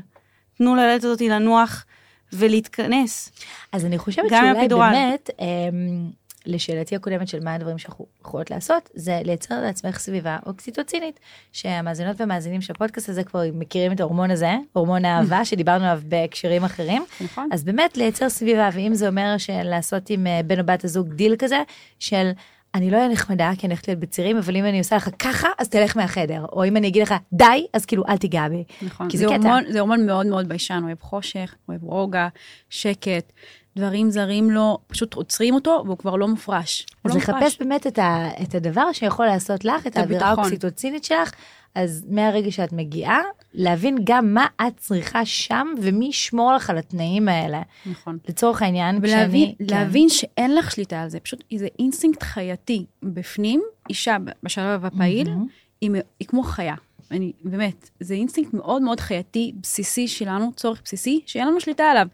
[0.58, 1.86] תנו ליולדת הזאת לנוח
[2.34, 3.32] ולהתכנס.
[3.72, 4.54] אז אני חושבת שאולי.
[4.92, 6.10] באמת, אמ,
[6.46, 11.20] לשאלתי הקודמת של מה הדברים שאנחנו יכולות לעשות, זה לייצר לעצמך סביבה אוקסיטוצינית,
[11.52, 16.64] שהמאזינות והמאזינים של הפודקאסט הזה כבר מכירים את ההורמון הזה, הורמון האהבה, שדיברנו עליו בהקשרים
[16.64, 17.06] אחרים.
[17.22, 17.50] נכון.
[17.52, 21.36] אז באמת לייצר סביבה, ואם זה אומר שלעשות עם אה, בן או בת הזוג דיל
[21.40, 21.64] כזה,
[22.00, 22.32] של
[22.75, 25.48] אני לא אהיה נחמדה כי אני הולכת להיות בצירים, אבל אם אני עושה לך ככה,
[25.58, 26.46] אז תלך מהחדר.
[26.52, 28.64] או אם אני אגיד לך די, אז כאילו אל תיגע בי.
[28.82, 29.10] נכון.
[29.10, 29.48] כי זה זה קטע.
[29.48, 32.28] הורמון, זה הורמון מאוד מאוד ביישן, אוהב חושך, אוהב רוגע,
[32.70, 33.32] שקט,
[33.77, 36.86] דברים זרים לו, פשוט עוצרים אותו והוא כבר לא מופרש.
[37.01, 37.58] הוא אז לא לחפש מופרש.
[37.60, 40.27] באמת את, ה, את הדבר שיכול לעשות לך, את האווירה.
[40.27, 41.32] האוקסיטוצינית שלך,
[41.75, 43.20] אז מהרגע שאת מגיעה,
[43.53, 47.62] להבין גם מה את צריכה שם, ומי ישמור לך על התנאים האלה.
[47.86, 48.17] נכון.
[48.29, 49.67] לצורך העניין, ולהבין כשאני...
[49.70, 49.75] כן.
[49.75, 55.48] להבין שאין לך שליטה על זה, פשוט זה אינסטינקט חייתי בפנים, אישה בשלב הפעיל, מהמם.
[55.82, 56.75] היא, היא כמו חיה.
[57.12, 62.08] אני, באמת, זה אינסטינקט מאוד מאוד חייתי, בסיסי שלנו, צורך בסיסי, שאין לנו שליטה עליו.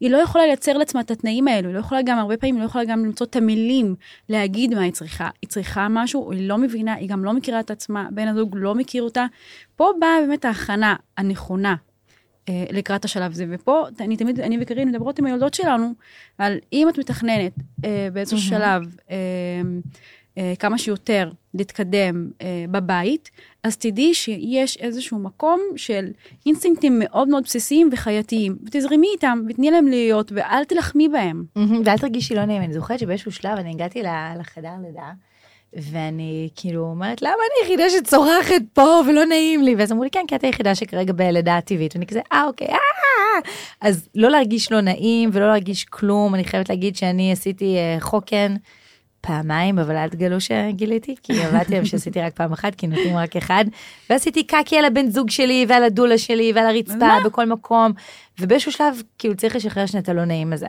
[0.00, 2.62] היא לא יכולה לייצר לעצמה את התנאים האלו, היא לא יכולה גם, הרבה פעמים, היא
[2.62, 3.94] לא יכולה גם למצוא את המילים
[4.28, 5.28] להגיד מה היא צריכה.
[5.42, 8.74] היא צריכה משהו, היא לא מבינה, היא גם לא מכירה את עצמה, בן הזוג לא
[8.74, 9.26] מכיר אותה.
[9.76, 11.74] פה באה באמת ההכנה הנכונה
[12.48, 13.46] אה, לקראת השלב הזה.
[13.50, 15.92] ופה, אני תמיד, אני וקרין מדברות עם היולדות שלנו,
[16.38, 17.52] על אם את מתכננת
[17.84, 19.16] אה, באיזשהו שלב אה,
[20.38, 23.30] אה, כמה שיותר להתקדם אה, בבית,
[23.62, 26.06] אז תדעי שיש איזשהו מקום של
[26.46, 31.44] אינסטינקטים מאוד מאוד בסיסיים וחייתיים, ותזרמי איתם ותני להם להיות, ואל תלחמי בהם.
[31.84, 34.02] ואל תרגישי לא נעים, אני זוכרת שבאיזשהו שלב אני הגעתי
[34.38, 35.10] לחדר לידה,
[35.72, 39.74] ואני כאילו אומרת, למה אני היחידה שצורחת פה ולא נעים לי?
[39.74, 41.94] ואז אמרו לי, כן, כי את היחידה שכרגע בלידה טבעית.
[41.94, 42.78] ואני כזה, אה, אוקיי, אה.
[43.80, 48.54] אז לא להרגיש לא נעים ולא להרגיש כלום, אני חייבת להגיד שאני עשיתי אה, חוקן.
[49.20, 53.36] פעמיים, אבל אל תגלו שגיליתי, כי עבדתי להם שעשיתי רק פעם אחת, כי נותנים רק
[53.36, 53.64] אחד.
[54.10, 57.92] ועשיתי קקי על הבן זוג שלי, ועל הדולה שלי, ועל הרצפה, בכל מקום.
[58.40, 60.66] ובאיזשהו שלב, כאילו צריך לשחרר שנייה את הלא נעים הזה.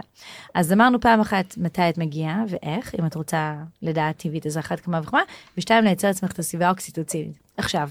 [0.55, 4.79] אז אמרנו פעם אחת, מתי את מגיעה, ואיך, אם את רוצה לדעת טבעית, אז אחת
[4.79, 5.21] כמה וכמה,
[5.57, 7.39] ושתיים, לייצר לעצמך את הסביבה האוקסיטוצינית.
[7.57, 7.89] עכשיו,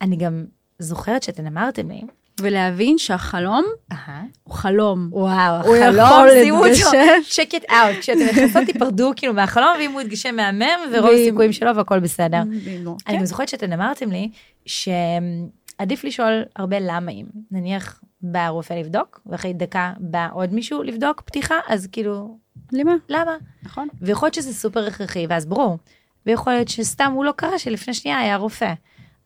[0.00, 0.44] אני גם
[0.78, 2.02] זוכרת שאתן אמרתם לי,
[2.42, 5.08] ולהבין שהחלום אהה, הוא חלום.
[5.12, 6.90] וואו, הוא החלום, שימו אותו,
[7.30, 11.76] check it out, כשאתם נכנסות תיפרדו כאילו מהחלום, ואם הוא יתגשם מהמם, ורוב הסיכויים שלו
[11.76, 12.42] והכל בסדר.
[12.42, 13.18] אני כן.
[13.18, 14.30] גם זוכרת שאתם אמרתם לי
[14.66, 17.26] שעדיף לשאול הרבה למהים.
[17.50, 22.38] נניח בא רופא לבדוק, ואחרי דקה בא עוד מישהו לבדוק פתיחה, אז כאילו,
[22.72, 22.94] למה?
[23.08, 23.36] למה?
[23.62, 23.88] נכון.
[24.00, 25.78] ויכול להיות שזה סופר הכרחי, ואז ברור.
[26.26, 28.72] ויכול להיות שסתם הוא לא קרא שלפני שנייה היה רופא.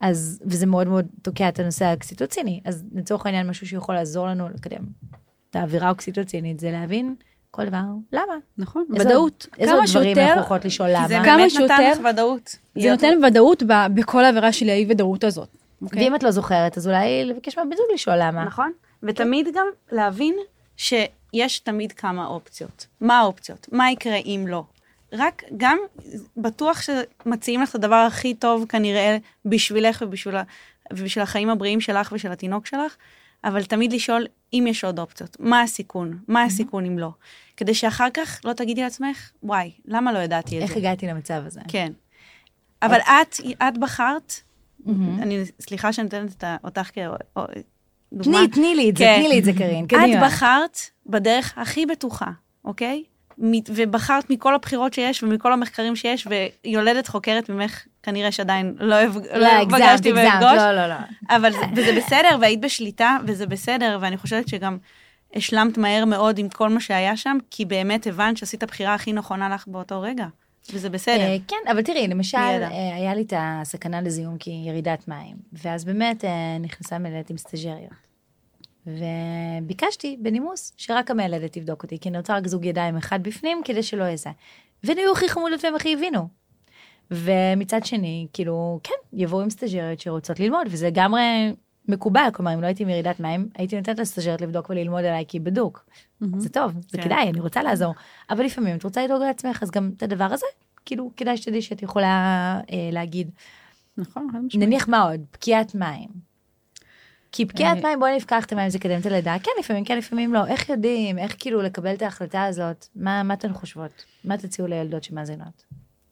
[0.08, 2.60] אז, וזה מאוד מאוד תוקע את הנושא האוקסיטוציני.
[2.64, 4.82] אז לצורך העניין, משהו שיכול לעזור לנו לקדם
[5.50, 7.14] את האווירה האוקסיטוצינית, זה להבין
[7.50, 7.78] כל דבר,
[8.12, 8.34] למה?
[8.58, 9.46] נכון, איזה ודאות.
[9.58, 11.08] איזה עוד דברים שיותר- אנחנו יכולות לשאול למה?
[11.08, 12.56] זה כמה באמת נתן שיותר- לך ודאות.
[12.78, 15.48] זה נותן ודאות ב- בכל העבירה של האי ודאות הזאת.
[15.82, 16.04] אוקיי?
[16.04, 18.44] ואם את לא זוכרת, אז אולי לבקש מהבן זוג לשאול למה.
[18.44, 18.72] נכון.
[19.02, 20.34] ותמיד גם להבין
[20.76, 22.86] שיש תמיד כמה אופציות.
[23.00, 23.68] מה האופציות?
[23.72, 24.64] מה יקרה אם לא?
[25.14, 25.78] רק גם
[26.36, 30.34] בטוח שמציעים לך את הדבר הכי טוב כנראה בשבילך ובשביל,
[30.92, 32.96] ובשביל החיים הבריאים שלך ושל התינוק שלך,
[33.44, 35.36] אבל תמיד לשאול אם יש עוד אופציות.
[35.40, 36.18] מה הסיכון?
[36.28, 37.10] מה הסיכון אם לא?
[37.56, 40.78] כדי שאחר כך לא תגידי לעצמך, וואי, למה לא ידעתי את איך זה?
[40.78, 41.60] הגעתי למצב הזה?
[41.68, 41.92] כן.
[42.82, 44.34] אבל את, את בחרת,
[45.18, 48.38] אני, סליחה שאני נותנת את אותך כדוגמה.
[48.38, 49.18] תני, תני לי את זה, כן.
[49.18, 50.26] תני לי את זה, קארין, את קדימה.
[50.26, 52.30] בחרת בדרך הכי בטוחה,
[52.64, 53.04] אוקיי?
[53.68, 56.28] ובחרת מכל הבחירות שיש ומכל המחקרים שיש,
[56.64, 59.20] ויולדת חוקרת ממך, כנראה שעדיין לא, הפג...
[59.36, 60.94] לא, פגשתי הגזמת, ואפגוש, לא, לא, לא.
[61.36, 64.78] אבל זה- בסדר, והיית בשליטה, וזה בסדר, ואני חושבת שגם
[65.34, 69.48] השלמת מהר מאוד עם כל מה שהיה שם, כי באמת הבנת שעשית הבחירה הכי נכונה
[69.48, 70.26] לך באותו רגע,
[70.72, 71.20] וזה בסדר.
[71.20, 72.38] אה, כן, אבל תראי, למשל.
[72.38, 77.36] אה, היה לי את הסכנה לזיהום כי ירידת מים, ואז באמת אה, נכנסה מלדת עם
[77.36, 78.03] סטאג'ריות.
[78.86, 84.04] וביקשתי בנימוס שרק המלדת תבדוק אותי, כי רוצה רק זוג ידיים אחד בפנים כדי שלא
[84.04, 84.30] יהיה זה.
[84.84, 86.28] והן היו הכי חמודות והם הכי הבינו.
[87.10, 91.22] ומצד שני, כאילו, כן, יבואו עם סטאג'ריות שרוצות ללמוד, וזה לגמרי
[91.88, 95.40] מקובל, כלומר, אם לא הייתי עם ירידת מים, הייתי נותנת לסטאג'ריות לבדוק וללמוד עליי, כי
[95.40, 95.86] בדוק.
[96.36, 97.04] זה טוב, זה כן.
[97.04, 97.94] כדאי, אני רוצה לעזור.
[98.30, 100.46] אבל לפעמים את רוצה לדאוג לעצמך, אז גם את הדבר הזה,
[100.84, 103.30] כאילו, כדאי שתדעי שאת יכולה אה, להגיד.
[103.96, 104.68] נכון, חד משמעית.
[104.68, 105.20] נניח מה עוד?
[105.30, 106.33] פקיעת מים.
[107.36, 109.36] כי פקיעת מים, בואי נפקח את המים, זה יקדם את הלידה.
[109.42, 110.46] כן, לפעמים כן, לפעמים לא.
[110.46, 111.18] איך יודעים?
[111.18, 112.86] איך כאילו לקבל את ההחלטה הזאת?
[112.96, 114.04] מה מה אתן חושבות?
[114.24, 115.64] מה תציעו לילדות שמאזינות?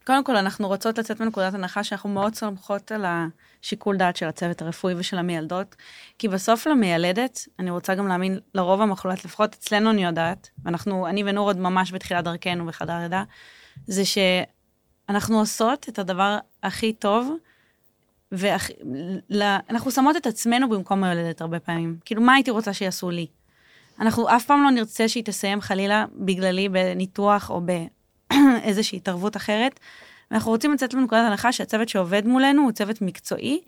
[0.07, 4.63] קודם כל, אנחנו רוצות לצאת מנקודת הנחה שאנחנו מאוד סומכות על השיקול דעת של הצוות
[4.63, 5.77] הרפואי ושל המילדות,
[6.19, 11.23] כי בסוף למיילדת, אני רוצה גם להאמין, לרוב המחולת, לפחות אצלנו אני יודעת, ואנחנו, אני
[11.27, 13.25] ונור עוד ממש בתחילת דרכנו בחדר לידה,
[13.87, 17.37] זה שאנחנו עושות את הדבר הכי טוב,
[18.33, 21.97] ואנחנו שמות את עצמנו במקום היולדת הרבה פעמים.
[22.05, 23.27] כאילו, מה הייתי רוצה שיעשו לי?
[24.01, 27.61] אנחנו אף פעם לא נרצה שהיא תסיים חלילה בגללי בניתוח או
[28.31, 29.81] באיזושהי התערבות אחרת.
[30.33, 33.61] אנחנו רוצים לצאת לנקודת הנחה שהצוות שעובד מולנו הוא צוות מקצועי,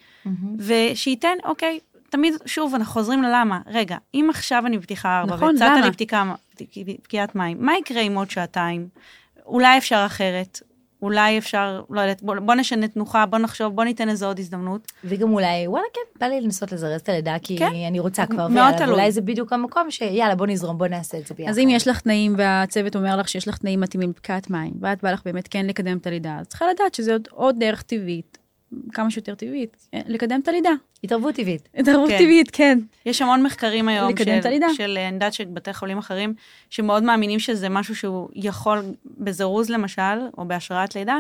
[0.59, 3.61] ושייתן, אוקיי, תמיד, שוב, אנחנו חוזרים ללמה.
[3.67, 5.85] רגע, אם עכשיו אני בפתיחה ארבע, נכון, והצעת?
[5.85, 6.35] לי פתיקה,
[7.03, 8.89] פקיעת מים, מה יקרה עם עוד שעתיים?
[9.47, 10.63] אולי אפשר אחרת,
[11.05, 14.93] אולי אפשר, לא יודעת, בוא, בוא נשנה תנוחה, בוא נחשוב, בוא ניתן לזה עוד הזדמנות.
[15.05, 17.71] וגם אולי, וואלה, כן, בא לי לנסות לזרז את הלידה, כי כן.
[17.89, 18.91] אני רוצה כבר, מאוד תלוי.
[18.91, 21.51] ואולי זה בדיוק המקום שיאללה, בוא נזרום, בוא נעשה את זה ביחד.
[21.51, 25.03] אז אם יש לך תנאים והצוות אומר לך שיש לך תנאים מתאימים לפקעת מים, ואת
[25.03, 28.39] בא לך באמת כן לקדם את הלידה, אז צריכה לדעת שזה עוד, עוד דרך טבעית,
[28.93, 30.71] כמה שיותר טבעית, אה, לקדם את הלידה.
[31.05, 31.69] התערבות טבעית.
[31.75, 32.19] התערבות כן.
[32.19, 32.79] טבעית, כן.
[33.07, 34.67] יש המון מחקרים היום לקדם את הלידה.
[34.75, 36.35] של, אני יודעת שבתי חולים אחרים,
[36.71, 38.83] שמאוד מאמינים שזה משהו שהוא יכול
[39.19, 41.19] בזירוז למשל, או בהשראת לידה,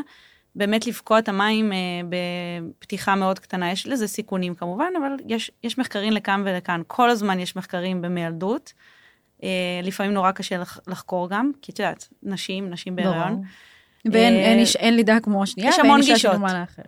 [0.56, 3.72] באמת לבקוע את המים אה, בפתיחה מאוד קטנה.
[3.72, 6.82] יש לזה סיכונים כמובן, אבל יש, יש מחקרים לכאן ולכאן.
[6.86, 8.72] כל הזמן יש מחקרים במיילדות.
[9.42, 13.32] אה, לפעמים נורא קשה לח, לחקור גם, כי את יודעת, נשים, נשים בהיריון.
[13.34, 13.44] ברור.
[14.12, 16.34] ואין אה, אין איש- אין לידה כמו השנייה, יש המון גישות.
[16.34, 16.86] לאחרת.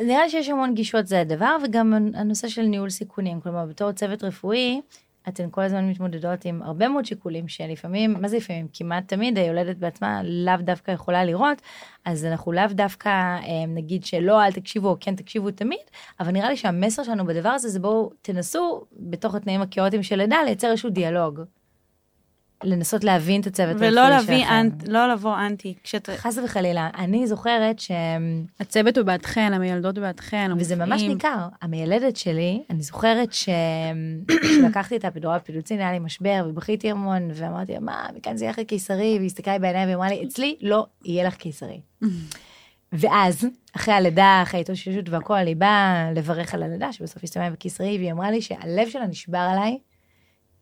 [0.00, 3.40] נראה לי שיש המון גישות זה הדבר, וגם הנושא של ניהול סיכונים.
[3.40, 4.80] כלומר, בתור צוות רפואי,
[5.28, 8.66] אתן כל הזמן מתמודדות עם הרבה מאוד שיקולים שלפעמים, מה זה לפעמים?
[8.72, 11.62] כמעט תמיד היולדת בעצמה לאו דווקא יכולה לראות,
[12.04, 15.78] אז אנחנו לאו דווקא אה, נגיד שלא, אל תקשיבו, או כן תקשיבו תמיד,
[16.20, 20.36] אבל נראה לי שהמסר שלנו בדבר הזה זה בואו תנסו, בתוך התנאים הכאוטיים של לידה,
[20.44, 21.40] לייצר איזשהו דיאלוג.
[22.64, 24.52] לנסות להבין את הצוות הרפואי ולא להביא, שלכם.
[24.52, 25.74] אנט, לא לבוא אנטי.
[25.82, 26.10] כשאת...
[26.16, 27.90] חס וחלילה, אני זוכרת ש...
[28.60, 31.02] הצוות הוא בעדכן, המיילדות בעדכן, וזה ממש.
[31.02, 31.46] ניכר.
[31.62, 33.48] המיילדת שלי, אני זוכרת ש-
[34.42, 38.60] שלקחתי את האפידורל פידוצין, היה לי משבר, ובכיתי המון, ואמרתי מה, מכאן זה יהיה לך
[38.60, 41.80] קיסרי, והיא הסתכלה לי בעיניים ואמרה לי, אצלי לא יהיה לך קיסרי.
[42.92, 43.46] ואז,
[43.76, 48.30] אחרי הלידה, אחרי ההתאוששות והכל, היא באה לברך על הלידה, שבסוף הסתיימה בקיסרי, והיא אמרה
[48.30, 49.78] לי שהלב שלה נשבר עליי,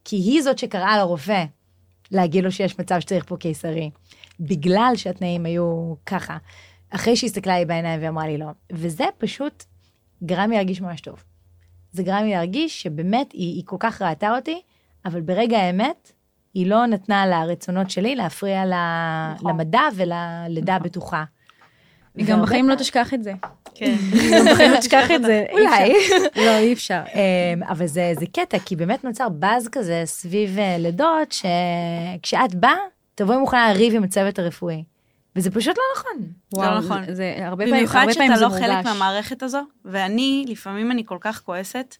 [0.04, 1.44] כי היא זאת שקראה לרופא
[2.10, 3.90] להגיד לו שיש מצב שצריך פה קיסרי,
[4.40, 6.36] בגלל שהתנאים היו ככה.
[6.90, 8.46] אחרי שהיא הסתכלה לי בעיניים ואמרה לי לא.
[8.72, 9.64] וזה פשוט
[10.24, 11.24] גרם לי להרגיש ממש טוב.
[11.92, 14.60] זה גרם לי להרגיש שבאמת היא, היא כל כך ראתה אותי,
[15.04, 16.12] אבל ברגע האמת,
[16.54, 19.50] היא לא נתנה לרצונות שלי להפריע נכון.
[19.50, 21.24] למדע וללידה הבטוחה.
[22.16, 23.32] היא גם בחיים לא תשכח את זה.
[23.74, 23.94] כן.
[24.72, 25.44] לא תשכח את זה.
[25.52, 25.92] אולי.
[26.36, 27.00] לא, אי אפשר.
[27.14, 32.76] אמ, אבל זה, זה קטע, כי באמת נוצר באז כזה סביב אה, לידות, שכשאת באה,
[33.14, 34.84] תבואי מוכנה לריב עם הצוות הרפואי.
[35.36, 36.26] וזה פשוט לא נכון.
[36.64, 37.04] לא נכון.
[37.06, 38.64] זה- זה הרבה פעמים, במיוחד הרבה פעמים שאתה זה לא מורגש.
[38.64, 41.96] חלק מהמערכת הזו, ואני, לפעמים אני כל כך כועסת.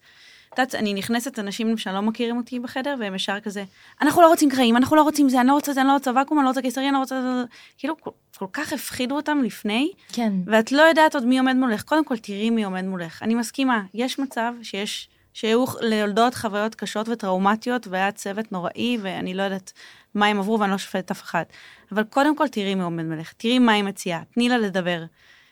[0.54, 3.64] את יודעת, אני נכנסת, אנשים שלא מכירים אותי בחדר, והם ישר כזה,
[4.02, 6.10] אנחנו לא רוצים קרעים, אנחנו לא רוצים זה, אני לא רוצה זה, אני לא רוצה
[6.16, 7.22] ואקום, אני לא רוצה קיסרי, אני לא רוצה...
[7.22, 7.44] זה."
[7.78, 10.32] כאילו, כל, כל כך הפחידו אותם לפני, כן.
[10.46, 11.82] ואת לא יודעת עוד מי עומד מולך.
[11.82, 13.22] קודם כל, תראי מי עומד מולך.
[13.22, 19.42] אני מסכימה, יש מצב שיש, שהיו ליולדות חוויות קשות וטראומטיות, והיה צוות נוראי, ואני לא
[19.42, 19.72] יודעת
[20.14, 21.44] מה הם עברו, ואני לא שופטת אף אחד.
[21.92, 25.04] אבל קודם כל, תראי מי עומד מולך, תראי מה היא מציעה, תני לה לדבר.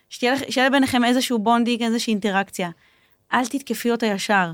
[0.08, 2.70] שתהיה שיהיה ביניכם איזשהו bonding, איזושהי אינטראקציה.
[3.32, 4.52] אל תתקפי אותה ישר.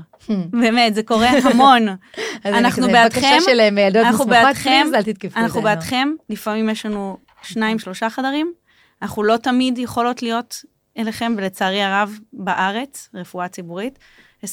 [0.49, 1.87] באמת, זה קורה המון.
[2.45, 4.87] אנחנו בעדכם, אה, אנחנו בעדכם,
[5.35, 5.61] אנחנו.
[5.61, 8.53] בעדכם, לפעמים יש לנו שניים, שלושה חדרים,
[9.01, 10.65] אנחנו לא תמיד יכולות להיות
[10.97, 13.99] אליכם, ולצערי הרב, בארץ, רפואה ציבורית,
[14.43, 14.47] 24-7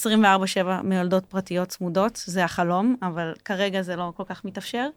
[0.85, 4.88] מיולדות פרטיות צמודות, זה החלום, אבל כרגע זה לא כל כך מתאפשר.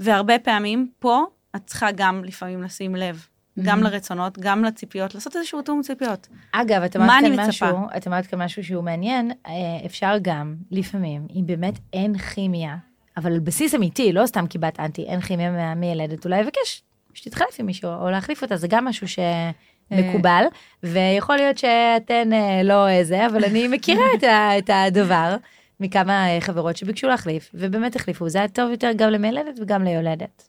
[0.00, 1.24] והרבה פעמים פה,
[1.56, 3.26] את צריכה גם לפעמים לשים לב,
[3.62, 6.28] גם לרצונות, גם לציפיות, לעשות איזשהו תיאום ציפיות.
[6.52, 7.48] אגב, את אמרת כאן?
[7.48, 7.66] משהו,
[7.96, 9.52] את אמרת כאן משהו שהוא מעניין, אה,
[9.86, 12.76] אפשר גם, לפעמים, אם באמת אין כימיה,
[13.16, 16.82] אבל על בסיס אמיתי, לא סתם קיבלת אנטי, אין כימיה מה- מילדת, אולי לבקש
[17.14, 20.44] שתתחלף עם מישהו, או להחליף אותה, זה גם משהו שמקובל,
[20.82, 25.36] ויכול להיות שאתן אה, לא אה, זה, אבל אני מכירה את ה- את הדבר
[25.80, 30.48] מכמה אה, חברות שביקשו להחליף, ובאמת החליפו, זה היה טוב יותר גם למילדת וגם ליולדת.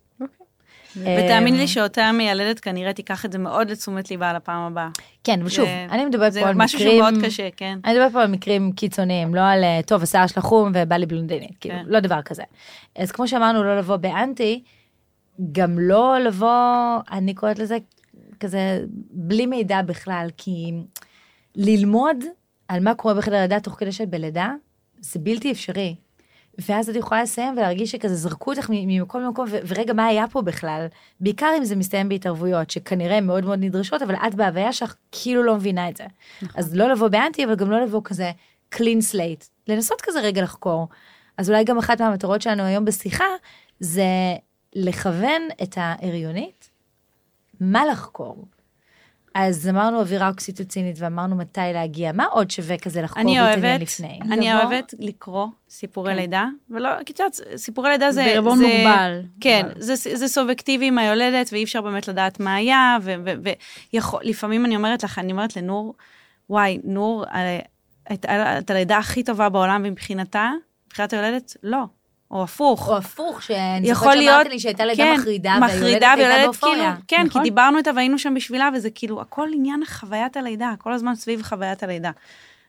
[1.05, 4.89] אה, לי שאותה מיילדת כנראה תיקח את זה מאוד לתשומת ליבה לפעם הבאה.
[5.23, 7.03] כן, ושוב, זה- אני מדברת זה פה על משהו מקרים...
[7.03, 7.79] שהוא מאוד קשה, כן.
[7.85, 11.05] אני מדברת פה על מקרים קיצוניים, לא על, אה, טוב, השיער שלך חום ובא לי
[11.05, 11.83] בלונדינית, כאילו, כן.
[11.87, 12.43] לא דבר כזה.
[12.95, 14.63] אז כמו שאמרנו, לא לבוא באנטי,
[15.51, 16.49] גם לא לבוא,
[17.11, 17.77] אני קוראת לזה
[18.39, 20.71] כזה, בלי מידע בכלל, כי
[21.55, 22.17] ללמוד
[22.67, 24.51] על מה קורה בחדר לידה תוך כדי שאת בלידה,
[24.99, 25.95] זה בלתי אפשרי.
[26.67, 30.41] ואז את יכולה לסיים ולהרגיש שכזה זרקו אותך ממקום למקום, ו- ורגע, מה היה פה
[30.41, 30.85] בכלל?
[31.19, 35.55] בעיקר אם זה מסתיים בהתערבויות, שכנראה מאוד מאוד נדרשות, אבל את בהוויה שלך כאילו לא
[35.55, 36.03] מבינה את זה.
[36.41, 36.59] נכון.
[36.59, 38.31] אז לא לבוא באנטי, אבל גם לא לבוא כזה
[38.75, 39.49] clean slate.
[39.67, 40.87] לנסות כזה רגע לחקור.
[41.37, 43.25] אז אולי גם אחת מהמטרות שלנו היום בשיחה,
[43.79, 44.03] זה
[44.75, 46.69] לכוון את ההריונית,
[47.59, 48.45] מה לחקור.
[49.33, 54.19] אז אמרנו אווירה אוקסיטוצינית ואמרנו מתי להגיע, מה עוד שווה כזה לחקור ולהתעניין לפני?
[54.21, 54.61] אני לבוא?
[54.63, 56.17] אוהבת לקרוא סיפורי כן.
[56.17, 58.23] לידה, ולא, יודעת, סיפורי לידה זה...
[58.23, 59.21] בערבון זה, מוגבל.
[59.41, 65.03] כן, זה, זה סובייקטיבי עם היולדת, ואי אפשר באמת לדעת מה היה, ולפעמים אני אומרת
[65.03, 65.95] לך, אני אומרת לנור,
[66.49, 67.25] וואי, נור,
[68.13, 68.25] את,
[68.59, 70.51] את הלידה הכי טובה בעולם, ומבחינתה,
[70.87, 71.83] מבחינת היולדת, לא.
[72.31, 72.89] או הפוך.
[72.89, 77.23] או הפוך, שאני זוכרת שאמרת לי שהייתה לידה כן, מחרידה, מחרידה והיולדת הייתה כאילו, כן,
[77.25, 77.41] נכון?
[77.43, 81.41] כי דיברנו איתה והיינו שם בשבילה, וזה כאילו, הכל עניין חוויית הלידה, כל הזמן סביב
[81.41, 82.11] חוויית הלידה.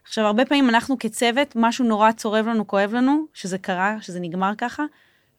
[0.04, 4.52] עכשיו, הרבה פעמים אנחנו כצוות, משהו נורא צורב לנו, כואב לנו, שזה קרה, שזה נגמר
[4.58, 4.84] ככה,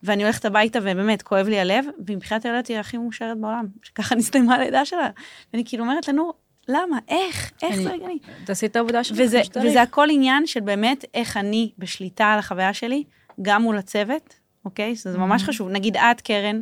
[0.03, 4.55] ואני הולכת הביתה ובאמת כואב לי הלב, ומבחינת הילדת היא הכי מאושרת בעולם, שככה נסתיימה
[4.55, 5.09] הלידה שלה.
[5.53, 6.33] ואני כאילו אומרת לנו,
[6.67, 6.97] למה?
[7.07, 7.51] איך?
[7.61, 8.17] איך זה הגיוני?
[8.45, 9.17] תעשי את העבודה שלך.
[9.19, 13.03] וזה, וזה הכל עניין של באמת איך אני בשליטה על החוויה שלי,
[13.41, 14.95] גם מול הצוות, אוקיי?
[14.95, 15.45] זה ממש mm-hmm.
[15.45, 15.69] חשוב.
[15.69, 16.61] נגיד את, קרן,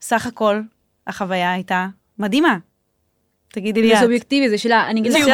[0.00, 0.60] סך הכל
[1.06, 1.86] החוויה הייתה
[2.18, 2.58] מדהימה.
[3.52, 3.96] תגידי לי את.
[3.96, 5.24] זה סובייקטיבי, זה שלה, אני אגיד לך,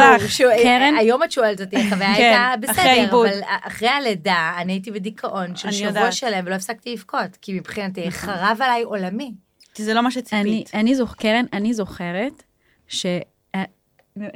[0.62, 0.94] קרן.
[0.98, 5.72] היום את שואלת אותי, החוויה כן, הייתה בסדר, אבל אחרי הלידה, אני הייתי בדיכאון של
[5.72, 8.34] שבוע שלם ולא הפסקתי לבכות, כי מבחינתי נכון.
[8.34, 9.32] חרב עליי עולמי.
[9.74, 10.70] כי זה לא מה שציפית.
[10.74, 12.42] אני זוכרת, קרן, אני זוכרת,
[12.88, 13.06] ש...
[13.54, 13.64] אה,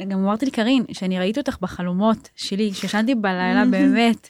[0.08, 4.28] גם אמרתי לי, קארין, שאני ראיתי אותך בחלומות שלי, שישנתי בלילה באמת.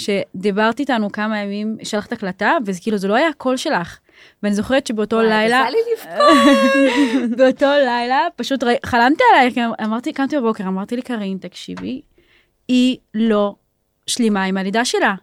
[0.00, 3.98] שדיברת איתנו כמה ימים, שלחת הקלטה, וזה כאילו, זה לא היה הקול שלך.
[4.42, 5.60] ואני זוכרת שבאותו וואי, לילה...
[5.60, 7.36] וואי, לי לבכות.
[7.38, 12.02] באותו לילה, פשוט ראי, חלמתי עלייך, אמרתי, קמתי בבוקר, אמרתי לי, קארין, תקשיבי,
[12.68, 13.54] היא לא
[14.06, 15.14] שלימה עם הלידה שלה.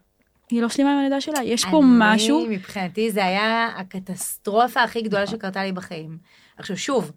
[0.49, 2.45] היא לא שלימה עם הלידה שלה, יש פה אני, משהו...
[2.45, 6.17] אני, מבחינתי, זה היה הקטסטרופה הכי גדולה שקרתה לי בחיים.
[6.57, 7.11] עכשיו, שוב,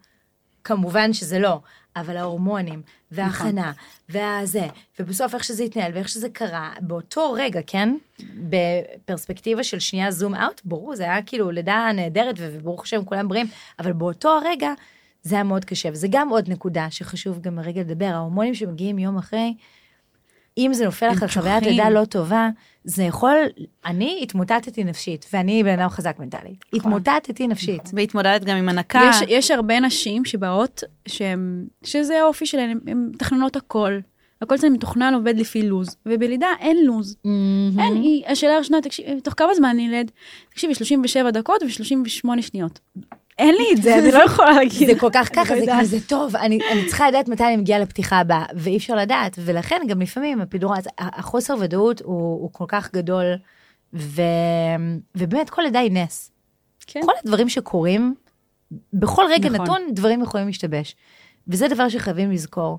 [0.65, 1.61] כמובן שזה לא,
[1.97, 3.73] אבל ההורמונים, וההכנה, נכון.
[4.09, 4.67] והזה,
[4.99, 7.97] ובסוף איך שזה התנהל ואיך שזה קרה, באותו רגע, כן?
[8.35, 13.47] בפרספקטיבה של שנייה זום אאוט, ברור, זה היה כאילו לידה נהדרת, וברוך השם כולם בריאים,
[13.79, 14.73] אבל באותו הרגע
[15.23, 19.19] זה היה מאוד קשה, וזה גם עוד נקודה שחשוב גם הרגע לדבר, ההורמונים שמגיעים יום
[19.19, 19.55] אחרי,
[20.67, 22.49] אם זה נופל לך על חוויית לידה לא טובה,
[22.85, 23.37] זה יכול,
[23.87, 26.65] אני התמוטטתי נפשית, ואני בן אדם חזק מנטלית.
[26.75, 26.93] נכון.
[26.93, 27.83] התמוטטתי נפשית.
[27.93, 29.11] והתמודדת גם עם הנקה.
[29.11, 33.99] יש, יש הרבה נשים שבאות, שהם, שזה האופי שלהן, הן מתכננות הכל.
[34.43, 37.15] הכל זה מתוכנן עובד לפי לוז, ובלידה אין לוז.
[37.15, 37.81] Mm-hmm.
[37.81, 40.11] אין, היא, השאלה הראשונה, תקשיבי, תוך כמה זמן אני ילד?
[40.51, 42.81] תקשיבי, 37 דקות ו-38 שניות.
[43.41, 44.89] אין לי את זה, אני לא יכולה להגיד.
[44.89, 48.19] זה כל כך ככה, זה כאילו, זה טוב, אני צריכה לדעת מתי אני מגיעה לפתיחה
[48.19, 53.25] הבאה, ואי אפשר לדעת, ולכן גם לפעמים הפידור, החוסר ודאות הוא כל כך גדול,
[53.93, 56.31] ובאמת כל לידה היא נס.
[56.87, 57.01] כן.
[57.05, 58.15] כל הדברים שקורים,
[58.93, 59.63] בכל רגע נכון.
[59.63, 60.97] נתון, דברים יכולים להשתבש.
[61.49, 62.79] וזה דבר שחייבים לזכור.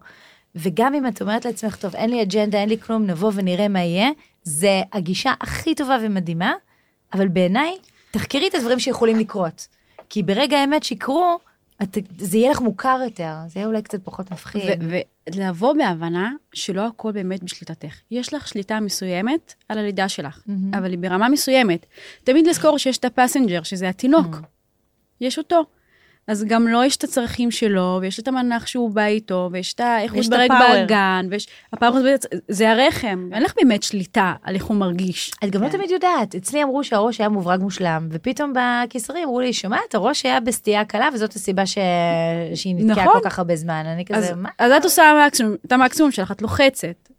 [0.56, 3.80] וגם אם את אומרת לעצמך, טוב, אין לי אג'נדה, אין לי כלום, נבוא ונראה מה
[3.80, 4.10] יהיה,
[4.44, 6.54] זה הגישה הכי טובה ומדהימה,
[7.14, 7.78] אבל בעיניי,
[8.12, 9.68] תחקרי את הדברים שיכולים לקרות.
[10.12, 11.40] כי ברגע האמת שיקרו,
[11.84, 14.64] את, זה יהיה לך מוכר יותר, זה יהיה אולי קצת פחות מפחיד.
[15.28, 17.96] ולבוא בהבנה שלא הכל באמת בשליטתך.
[18.12, 20.78] יש לך שליטה מסוימת על הלידה שלך, mm-hmm.
[20.78, 21.86] אבל היא ברמה מסוימת.
[22.24, 24.36] תמיד לזכור שיש את הפסנג'ר, שזה התינוק.
[24.36, 24.46] Mm-hmm.
[25.22, 25.66] יש אותו.
[26.28, 29.74] אז גם לו לא יש את הצרכים שלו, ויש את המנח שהוא בא איתו, ויש
[29.74, 31.48] את איך הוא מתברג באגן, ויש...
[31.74, 32.08] הפאוור
[32.48, 35.32] זה הרחם, אין לך באמת שליטה על איך הוא מרגיש.
[35.44, 35.78] את גם לא כן.
[35.78, 40.40] תמיד יודעת, אצלי אמרו שהראש היה מוברג מושלם, ופתאום בקיסרים אמרו לי, שומעת, הראש היה
[40.40, 43.84] בסטייה קלה, וזאת הסיבה שהיא נתקעה כל כך הרבה זמן.
[43.86, 44.50] אני כזה, מה?
[44.60, 45.28] אז את עושה
[45.66, 47.11] את המקסימום שלך, את לוחצת,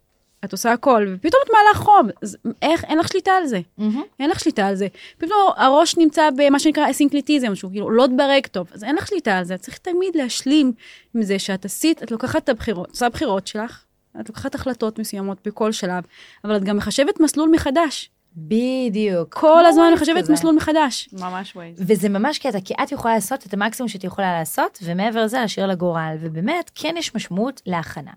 [0.45, 3.61] את עושה הכל, ופתאום את מעלה חום, אז איך, אין לך שליטה על זה.
[3.79, 3.83] Mm-hmm.
[4.19, 4.87] אין לך שליטה על זה.
[5.17, 9.37] פתאום הראש נמצא במה שנקרא אסינקליטיזם, שהוא כאילו לא תברק טוב, אז אין לך שליטה
[9.37, 9.57] על זה.
[9.57, 10.71] צריך תמיד להשלים
[11.15, 13.83] עם זה שאת עשית, את לוקחת את הבחירות, עושה בחירות שלך,
[14.21, 16.03] את לוקחת החלטות מסוימות בכל שלב,
[16.43, 18.09] אבל את גם מחשבת מסלול מחדש.
[18.37, 19.33] בדיוק.
[19.33, 21.09] כל הזמן מחשבת מסלול מחדש.
[21.13, 21.77] ממש ווייז.
[21.87, 25.67] וזה ממש קטע, כי את יכולה לעשות את המקסימום שאת יכולה לעשות, ומעבר לזה להשאיר
[25.67, 28.11] לגורל, ובאמת כן יש משמעות להכנה.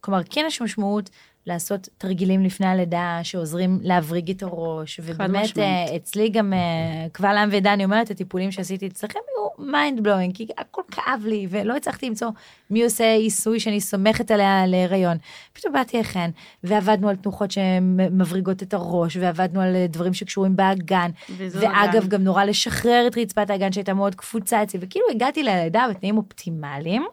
[0.00, 1.10] כלומר, כן יש משמעות
[1.46, 7.48] לעשות תרגילים לפני הלידה שעוזרים להבריג את הראש, ובאמת אה, אצלי גם אה, קבל עם
[7.52, 12.08] ועדה, אני אומרת, הטיפולים שעשיתי אצלכם היו mind blowing, כי הכל כאב לי, ולא הצלחתי
[12.08, 12.28] למצוא
[12.70, 15.16] מי עושה עיסוי שאני סומכת עליה להיריון.
[15.52, 16.30] פתאום באתי לכן,
[16.64, 22.08] ועבדנו על תנוחות שמבריגות את הראש, ועבדנו על דברים שקשורים באגן, ואגב, הגן.
[22.08, 27.06] גם נורא לשחרר את רצפת האגן שהייתה מאוד קפוצה אצלי, וכאילו הגעתי ללידה בתנאים אופטימליים,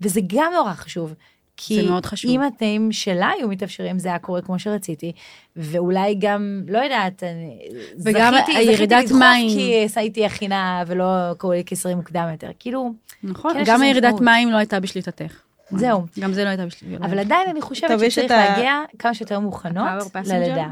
[0.00, 1.14] וזה גם נורא חשוב.
[1.56, 2.30] כי זה מאוד חשוב.
[2.30, 5.12] אם התנאים שלה היו מתאפשרים, זה היה קורה כמו שרציתי,
[5.56, 7.58] ואולי גם, לא יודעת, אני-
[8.04, 9.48] וגם זכיתי, בירידת זכיתי לדחוף מים.
[9.50, 11.04] כי הייתי הכינה ולא
[11.38, 12.50] קראו לי קיסרי מוקדם יותר.
[12.58, 12.92] כאילו,
[13.22, 14.22] נכון, כן, גם הירידת משמעות.
[14.22, 15.40] מים לא הייתה בשליטתך.
[15.70, 16.02] זהו.
[16.20, 17.04] גם זה לא הייתה בשליטתך.
[17.04, 19.86] אבל עדיין אני חושבת שצריך את ה- להגיע כמה שיותר מוכנות?
[20.26, 20.66] ללידה.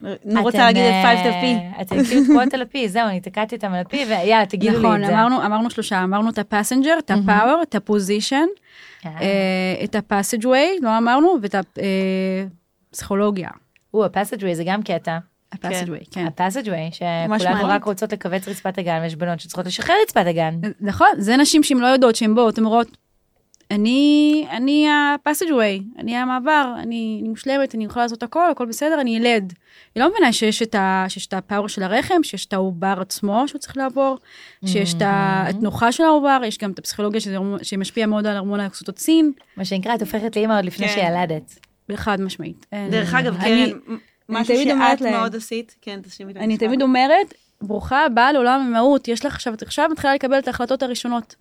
[0.00, 1.46] נו, רוצה להגיד את 5 אתן, P.
[1.46, 4.46] אה, אתן כאילו תקועות על ה P, זהו, אני תקעתי אותם על ה P, ויאללה,
[4.46, 5.12] תגידו לי נכון, את זה.
[5.12, 8.46] אמרנו, אמרנו שלושה, אמרנו את ה passenger, את ה power, את ה position,
[9.06, 9.10] אה.
[9.84, 11.54] את הפסג'ווי, לא אמרנו, ואת
[12.90, 13.48] הפסיכולוגיה.
[13.94, 15.18] או, הפסג'ווי זה גם קטע.
[15.52, 16.26] הפסג'ווי, כן.
[16.26, 16.90] הפסג'ווי,
[17.28, 17.68] ממש שכולנו.
[17.68, 20.60] רק רוצות לכווץ רצפת הגן, ויש בנות שצריכות לשחרר רצפת הגן.
[20.80, 22.96] נכון, זה נשים שהן לא יודעות שהן באות, הן אומרות,
[23.70, 29.16] אני, אני הפסג'ווי, אני המעבר, אני, אני מושלמת, אני יכולה לעשות הכל, הכל בסדר, אני
[29.16, 29.52] ילד.
[29.94, 33.48] היא לא מבינה שיש את, ה, שיש את הפאור של הרחם, שיש את העובר עצמו
[33.48, 34.18] שהוא צריך לעבור,
[34.66, 39.32] שיש את התנוחה של העובר, יש גם את הפסיכולוגיה שזה, שמשפיע מאוד על הורמון האקסוטוצין,
[39.56, 40.94] מה שנקרא, את הופכת לאמא עוד לפני כן.
[40.94, 41.58] שילדת.
[41.94, 42.66] חד משמעית.
[42.90, 43.96] דרך אגב, אני- קרן,
[44.28, 46.66] משהו תמיד אומרת שאת להם- מאוד עשית, כן, תשימי את אני המשפט.
[46.66, 50.82] תמיד אומרת, ברוכה הבאה לעולם המהות, יש לך עכשיו, את עכשיו מתחילה לקבל את ההחלטות
[50.82, 51.34] הראשונות.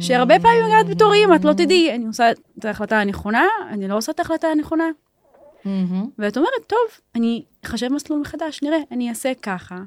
[0.00, 3.96] שהרבה פעמים הגעת בתור אימא, את לא תדעי, אני עושה את ההחלטה הנכונה, אני לא
[3.96, 4.84] עושה את ההחלטה הנכונה.
[6.18, 6.78] ואת אומרת, טוב,
[7.14, 9.78] אני אחשב מסלול מחדש, נראה, אני אעשה ככה,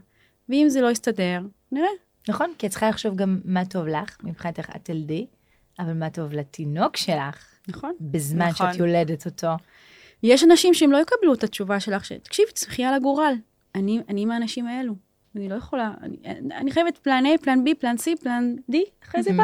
[0.50, 1.88] ואם זה לא יסתדר, נראה.
[2.30, 5.26] נכון, כי את צריכה לחשוב גם מה טוב לך, מבחינתך את תלדי,
[5.80, 7.92] אבל מה טוב לתינוק שלך, נכון.
[8.02, 8.72] בזמן נכון.
[8.72, 9.48] שאת יולדת אותו.
[10.24, 13.34] יש אנשים שהם לא יקבלו את התשובה שלך, ש- תקשיבי, תסמכי על הגורל.
[13.76, 14.94] אני, אני מהאנשים האלו.
[15.36, 16.18] אני לא יכולה, אני,
[16.58, 19.44] אני חייבת פלן A, פלן B, פלן C, פלן D, אחרי זה בא.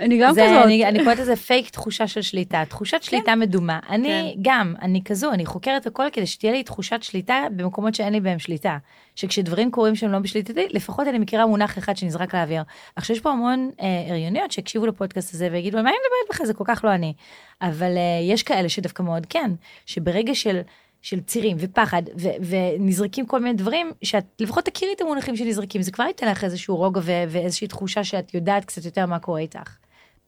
[0.00, 0.64] אני גם כזאת.
[0.64, 3.80] אני, אני קוראת לזה פייק תחושה של שליטה, תחושת שליטה מדומה.
[3.88, 4.42] אני כן.
[4.42, 8.38] גם, אני כזו, אני חוקרת הכל כדי שתהיה לי תחושת שליטה במקומות שאין לי בהם
[8.38, 8.78] שליטה.
[9.14, 12.62] שכשדברים קורים שהם לא בשליטתי, לפחות אני מכירה מונח אחד שנזרק לאוויר.
[12.96, 16.46] עכשיו יש פה המון אה, הריוניות שהקשיבו לפודקאסט הזה ויגידו, על מה אני מדברת בכלל,
[16.46, 17.14] זה כל כך לא אני.
[17.62, 19.50] אבל אה, יש כאלה שדווקא מאוד כן,
[19.86, 20.60] שברגע של...
[21.06, 25.90] של צירים ופחד ו- ונזרקים כל מיני דברים שאת לפחות תכירי את המונחים שנזרקים זה
[25.90, 29.76] כבר ייתן לך איזשהו רוגע ו- ואיזושהי תחושה שאת יודעת קצת יותר מה קורה איתך.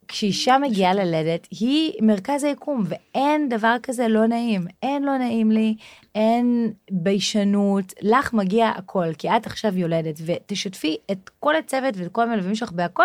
[0.08, 4.66] כשאישה מגיעה ללדת, היא מרכז היקום, ואין דבר כזה לא נעים.
[4.82, 5.74] אין לא נעים לי,
[6.14, 12.22] אין ביישנות, לך מגיע הכל, כי את עכשיו יולדת, ותשתפי את כל הצוות ואת כל
[12.22, 13.04] המלווים שלך בהכל,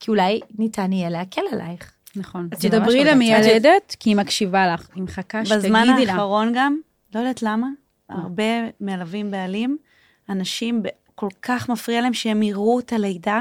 [0.00, 1.92] כי אולי ניתן יהיה להקל עלייך.
[2.16, 2.48] נכון.
[2.52, 6.12] אז תדברי למיילדת, כי היא מקשיבה לך, היא מחכה בזמן שתגידי לה.
[6.12, 6.76] האחרון גם,
[7.14, 7.68] לא יודעת למה,
[8.08, 8.44] הרבה
[8.80, 9.78] מלווים בעלים,
[10.28, 10.82] אנשים
[11.14, 13.40] כל כך מפריע להם שהם יראו את הלידה,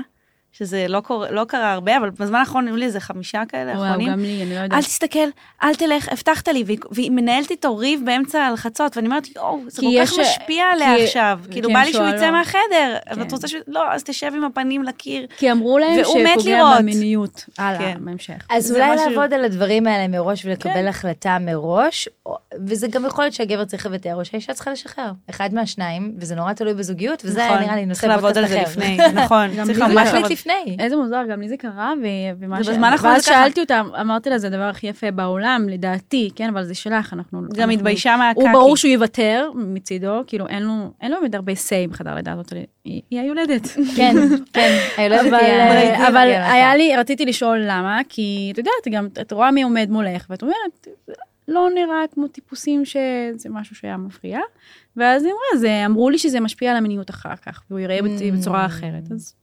[0.58, 3.86] שזה לא, קורה, לא קרה הרבה, אבל בזמן האחרון היו לי איזה חמישה כאלה וואו,
[3.88, 4.12] אחרונים.
[4.12, 4.80] גם לי, אני לא אל יודעת.
[4.84, 5.20] תסתכל,
[5.64, 9.82] אל תלך, הבטחת לי, והיא, והיא מנהלת איתו ריב באמצע הלחצות, ואני אומרת, יואו, זה
[9.82, 12.34] כל כך משפיע עליה כי- עכשיו, כי כאילו הם בא לי שהוא יצא שואלות.
[12.36, 13.20] מהחדר, כן.
[13.22, 13.56] ואת רוצה ש...
[13.68, 15.26] לא, אז תשב עם הפנים לקיר.
[15.38, 16.78] כי אמרו להם והוא מת שפוגע לראות.
[16.80, 17.46] במיניות.
[17.58, 17.98] הלאה, כן.
[18.00, 18.48] בהמשך.
[18.50, 20.88] אז אולי משהו- לעבוד על הדברים האלה מראש ולקבל כן.
[20.88, 22.36] החלטה מראש, או-
[22.68, 25.12] וזה גם יכול להיות שהגבר צריך לוותר או שהאישה צריכה לשחרר.
[25.30, 28.08] אחד מהשניים, וזה נורא תלוי בזוגיות, וזה נכון, נראה לי נושא
[30.48, 30.76] לפני.
[30.80, 33.44] איזה מוזר, גם לי זה קרה, ו- ומה זה בזמן האחרון ואז זה ככה.
[33.44, 37.42] שאלתי אותה, אמרתי לה, זה הדבר הכי יפה בעולם, לדעתי, כן, אבל זה שלך, אנחנו...
[37.42, 38.42] גם אנחנו- התביישה מהקקי.
[38.44, 42.32] הוא ברור שהוא יוותר מצידו, כאילו אין לו, אין לו באמת הרבה say בחדר לידה
[42.34, 42.54] הזאת,
[42.86, 43.68] היא, היולדת.
[43.98, 44.16] כן,
[44.54, 48.74] כן, היולדת אבל, היא אה, אבל כן, היה לי, רציתי לשאול למה, כי את יודעת,
[48.92, 50.88] גם את רואה מי עומד מולך, ואת אומרת,
[51.48, 54.40] לא נראה כמו טיפוסים שזה משהו שהיה מפריע,
[54.98, 58.38] ואז היא אמרה, זה, אמרו לי שזה משפיע על המיניות אחר כך, והוא יראה Mm.
[58.38, 59.36] בצורה אחרת, אז,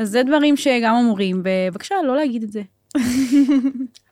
[0.00, 2.62] אז זה דברים שגם אמורים, ובבקשה, לא להגיד את זה.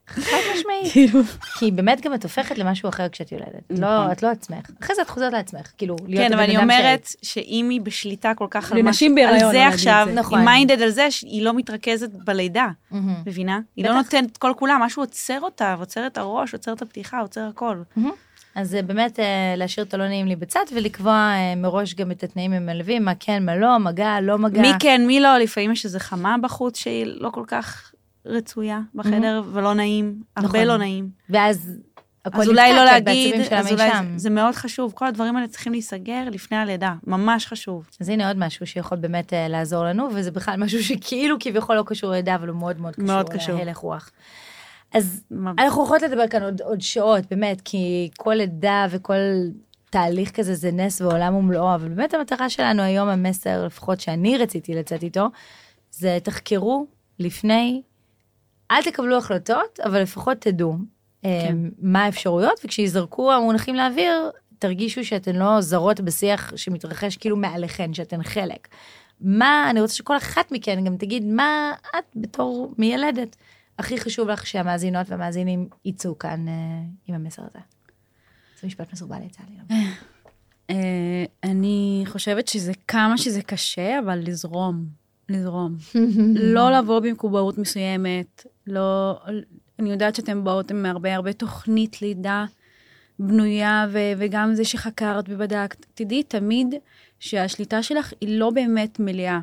[0.07, 0.92] חד משמעית.
[0.92, 1.20] כאילו,
[1.59, 3.70] כי באמת גם את הופכת למשהו אחר כשאת יולדת.
[3.70, 3.83] נכון.
[3.83, 4.70] לא, את לא עצמך.
[4.83, 5.72] אחרי זה את חוזרת לעצמך.
[5.79, 8.79] כאילו, להיות כן, אבל אני אדם אומרת שאם היא בשליטה כל כך על
[9.42, 10.09] לא זה עכשיו.
[10.14, 10.38] נכון.
[10.38, 12.66] היא מיינדד על זה, שהיא לא מתרכזת בלידה.
[13.27, 13.61] מבינה?
[13.77, 13.94] היא לא.
[13.94, 17.77] נותנת כל כולה, משהו עוצר אותה, עוצר את הראש, עוצר את הפתיחה, עוצר הכל.
[18.59, 19.25] אז זה באמת אה,
[19.57, 23.44] להשאיר את הלא נעים לי בצד ולקבוע אה, מראש גם את התנאים המלווים, מה כן,
[23.47, 24.61] מה לא, מגע, לא מגע.
[24.61, 27.92] מי כן, מי לא, לפעמים יש איזה חמה בחוץ שהיא לא כל כך
[28.27, 30.61] רצויה בחדר, ולא נעים, הרבה נכון.
[30.64, 31.09] לא נעים.
[31.31, 31.70] ואז
[32.24, 33.91] הכל אז אולי לא להגיד, אז אולי.
[33.91, 37.89] זה- זה מאוד חשוב, כל הדברים האלה צריכים להיסגר לפני הלידה, ממש חשוב.
[38.01, 41.82] אז הנה עוד משהו שיכול באמת אה, לעזור לנו, וזה בכלל משהו שכאילו כביכול לא
[41.87, 43.59] קשור ללידה, אבל הוא מאוד מאוד קשור מאוד קשור.
[43.59, 44.11] להלך רוח.
[44.95, 49.16] אז מה- אנחנו יכולות לדבר כאן עוד, עוד שעות, באמת, כי כל לידה וכל
[49.91, 54.74] תהליך כזה זה נס ועולם ומלואו, אבל באמת המטרה שלנו היום, המסר, לפחות שאני רציתי
[54.74, 55.26] לצאת איתו,
[55.91, 56.86] זה תחקרו
[57.18, 57.82] לפני,
[58.70, 60.76] אל תקבלו החלטות, אבל לפחות תדעו
[61.22, 61.28] כן.
[61.49, 61.57] כן.
[61.78, 68.68] מה האפשרויות, וכשיזרקו המונחים לאוויר, תרגישו שאתן לא זרות בשיח שמתרחש כאילו מעליכן, שאתן חלק.
[69.20, 73.36] מה, אני רוצה שכל אחת מכן גם תגיד מה את בתור מיילדת
[73.79, 76.55] הכי חשוב לך שהמאזינות והמאזינים יצאו כאן אה,
[77.07, 77.64] עם המסר הזה?
[78.61, 79.57] זה משפט מסורבל יצא לי.
[79.57, 79.76] לא?
[80.70, 84.87] אה, אני חושבת שזה כמה שזה קשה, אבל לזרום,
[85.29, 85.76] לזרום.
[86.55, 89.20] לא לבוא במקובעות מסוימת, לא...
[89.79, 92.45] אני יודעת שאתם באות עם הרבה הרבה תוכנית לידה
[93.18, 95.87] בנויה, ו- וגם זה שחקרת ובדקת.
[95.95, 96.74] תדעי תמיד
[97.20, 99.41] שהשליטה שלך היא לא באמת מלאה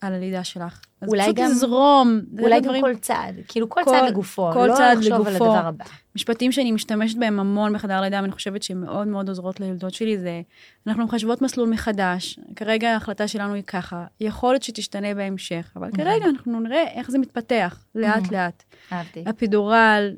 [0.00, 0.80] על הלידה שלך.
[1.00, 2.20] אז אולי פשוט גם- לזרום.
[2.40, 5.20] אולי גם דברים- כל צעד, כאילו כל כל- צעד לגופו, כל לא צעד לחשוב על
[5.20, 5.44] לגופו.
[5.54, 5.84] הדבר הבא.
[6.16, 10.18] משפטים שאני משתמשת בהם המון בחדר לידה, ואני חושבת שהם מאוד מאוד עוזרות לילדות שלי,
[10.18, 10.40] זה
[10.86, 12.38] אנחנו מחשבות מסלול מחדש.
[12.56, 17.18] כרגע ההחלטה שלנו היא ככה, יכול להיות שתשתנה בהמשך, אבל כרגע אנחנו נראה איך זה
[17.18, 18.62] מתפתח, לאט לאט.
[18.92, 19.24] אהבתי.
[19.30, 20.16] אפידורל,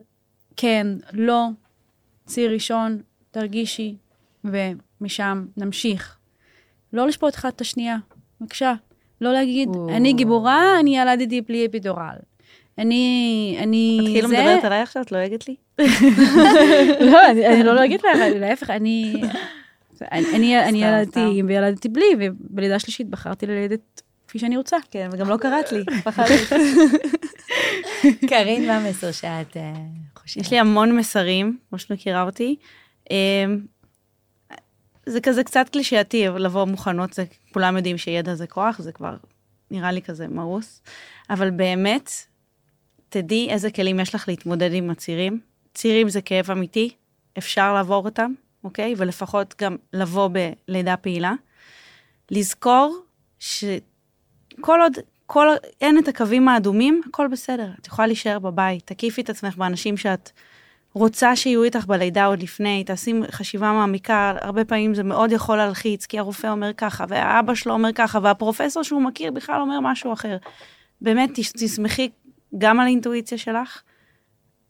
[0.57, 1.47] כן, לא,
[2.27, 2.99] ציר ראשון,
[3.31, 3.97] תרגישי,
[4.45, 6.17] ומשם נמשיך.
[6.93, 7.97] לא לשפוט אחת את השנייה,
[8.41, 8.75] בבקשה.
[9.21, 9.89] לא להגיד, או.
[9.89, 12.17] אני גיבורה, אני ילדתי בלי אפידורל.
[12.79, 15.57] אני, אני את כאילו זה, מדברת עליי עכשיו, את לועגת לי?
[17.11, 19.23] לא, אני, אני לא אגיד לך, להפך, אני...
[20.13, 24.77] אני, אני, ילדתי וילדתי בלי, ובלידה שלישית בחרתי ללדת כפי שאני רוצה.
[24.91, 26.55] כן, וגם לא קראת לי, פחדתי.
[28.29, 29.73] קארין, מה המסר שאת אה,
[30.17, 30.45] חושבת?
[30.45, 32.57] יש לי המון מסרים, כמו שאת מכירה אותי.
[35.09, 39.17] זה כזה קצת קלישאתי לבוא מוכנות, זה, כולם יודעים שידע זה כוח, זה כבר
[39.71, 40.83] נראה לי כזה מאוס.
[41.31, 42.11] אבל באמת,
[43.09, 45.41] תדעי איזה כלים יש לך להתמודד עם הצירים.
[45.75, 46.91] צירים זה כאב אמיתי,
[47.39, 48.33] אפשר לעבור אותם,
[48.65, 48.95] אוקיי?
[48.97, 50.31] ולפחות גם לבוא
[50.69, 51.33] בלידה פעילה.
[52.31, 52.99] לזכור
[53.39, 54.93] שכל עוד,
[55.27, 55.49] כל,
[55.81, 57.71] אין את הקווים האדומים, הכל בסדר.
[57.81, 60.31] את יכולה להישאר בבית, תקיפי את עצמך באנשים שאת
[60.99, 66.07] רוצה שיהיו איתך בלידה עוד לפני, תעשי חשיבה מעמיקה, הרבה פעמים זה מאוד יכול להלחיץ,
[66.07, 70.37] כי הרופא אומר ככה, והאבא שלו אומר ככה, והפרופסור שהוא מכיר בכלל אומר משהו אחר.
[71.01, 72.11] באמת, תסמכי
[72.59, 73.83] גם על האינטואיציה שלך,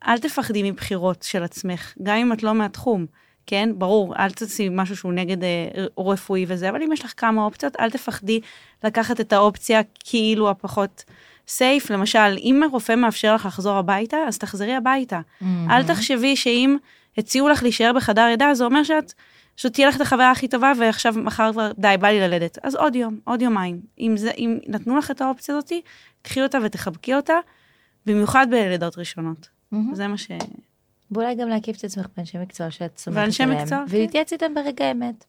[0.07, 3.07] אל תפחדי מבחירות של עצמך, גם אם את לא מהתחום,
[3.47, 3.71] כן?
[3.79, 5.69] ברור, אל תעשי משהו שהוא נגד אה,
[5.99, 8.41] רפואי וזה, אבל אם יש לך כמה אופציות, אל תפחדי
[8.85, 11.05] לקחת את האופציה כאילו הפחות
[11.49, 11.91] סייף.
[11.91, 15.21] למשל, אם הרופא מאפשר לך לחזור הביתה, אז תחזרי הביתה.
[15.71, 16.77] אל תחשבי שאם
[17.19, 19.13] הציעו לך להישאר בחדר לידה, זה אומר שאת,
[19.57, 22.59] שתהיה לך את החוויה הכי טובה, ועכשיו מחר כבר, די, בא לי ללדת.
[22.63, 23.81] אז עוד יום, עוד יומיים.
[23.99, 25.83] אם, זה, אם נתנו לך את האופציה הזאתי,
[26.23, 27.35] קחי אותה ותחבקי אותה,
[28.07, 29.49] במיוחד בלידות ראשונות.
[29.73, 29.95] מהמם.
[29.95, 30.29] זה מה ש...
[31.11, 33.59] ואולי גם להקיף את עצמך באנשי מקצוע שאת סומכת ואנשי עליהם.
[33.63, 33.97] מקצוע, כן.
[33.97, 35.25] ולהתייעץ איתם ברגע האמת.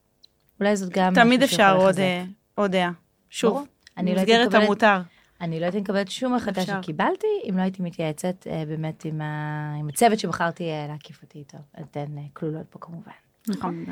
[0.60, 2.00] אולי זאת גם תמיד אפשר עוד.
[2.00, 2.24] אה,
[2.56, 2.92] עוד דעה.
[3.30, 3.68] שוב,
[3.98, 5.00] לא במסגרת מקבלת- המותר.
[5.42, 6.62] אני לא הייתי מקבלת שום החלטה.
[6.62, 11.40] שקיבלתי, אם לא הייתי מתייעצת אה, באמת עם ה- עם הצוות שבחרתי אה, להקיף אותי
[11.40, 11.58] איתו.
[11.82, 13.12] אתן אה, כלולות פה כמובן.
[13.48, 13.86] נכון.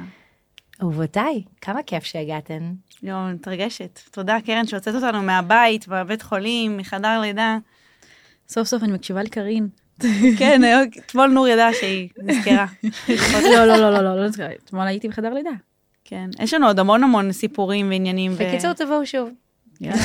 [0.82, 2.74] אהובותיי, כמה כיף שהגעתן.
[3.04, 4.00] יואו, מתרגשת.
[4.12, 7.58] תודה, קרן, שהוצאת אותנו מהבית, בבית חולים, מחדר לידה.
[8.50, 9.68] סוף סוף אני מקשיבה לקארין.
[10.40, 10.62] כן,
[11.06, 12.66] אתמול נור ידעה שהיא נזכרה.
[13.44, 14.58] לא, לא, לא, לא, לא, לא נזכרת.
[14.66, 15.50] אתמול הייתי בחדר לידה.
[16.06, 18.32] כן, יש לנו עוד המון המון סיפורים ועניינים.
[18.36, 19.30] בקיצור, תבואו שוב.
[19.82, 19.98] יאללה.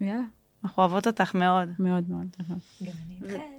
[0.66, 1.68] אנחנו אוהבות אותך מאוד.
[1.78, 2.26] מאוד מאוד.
[2.48, 3.55] גם אני איתכן.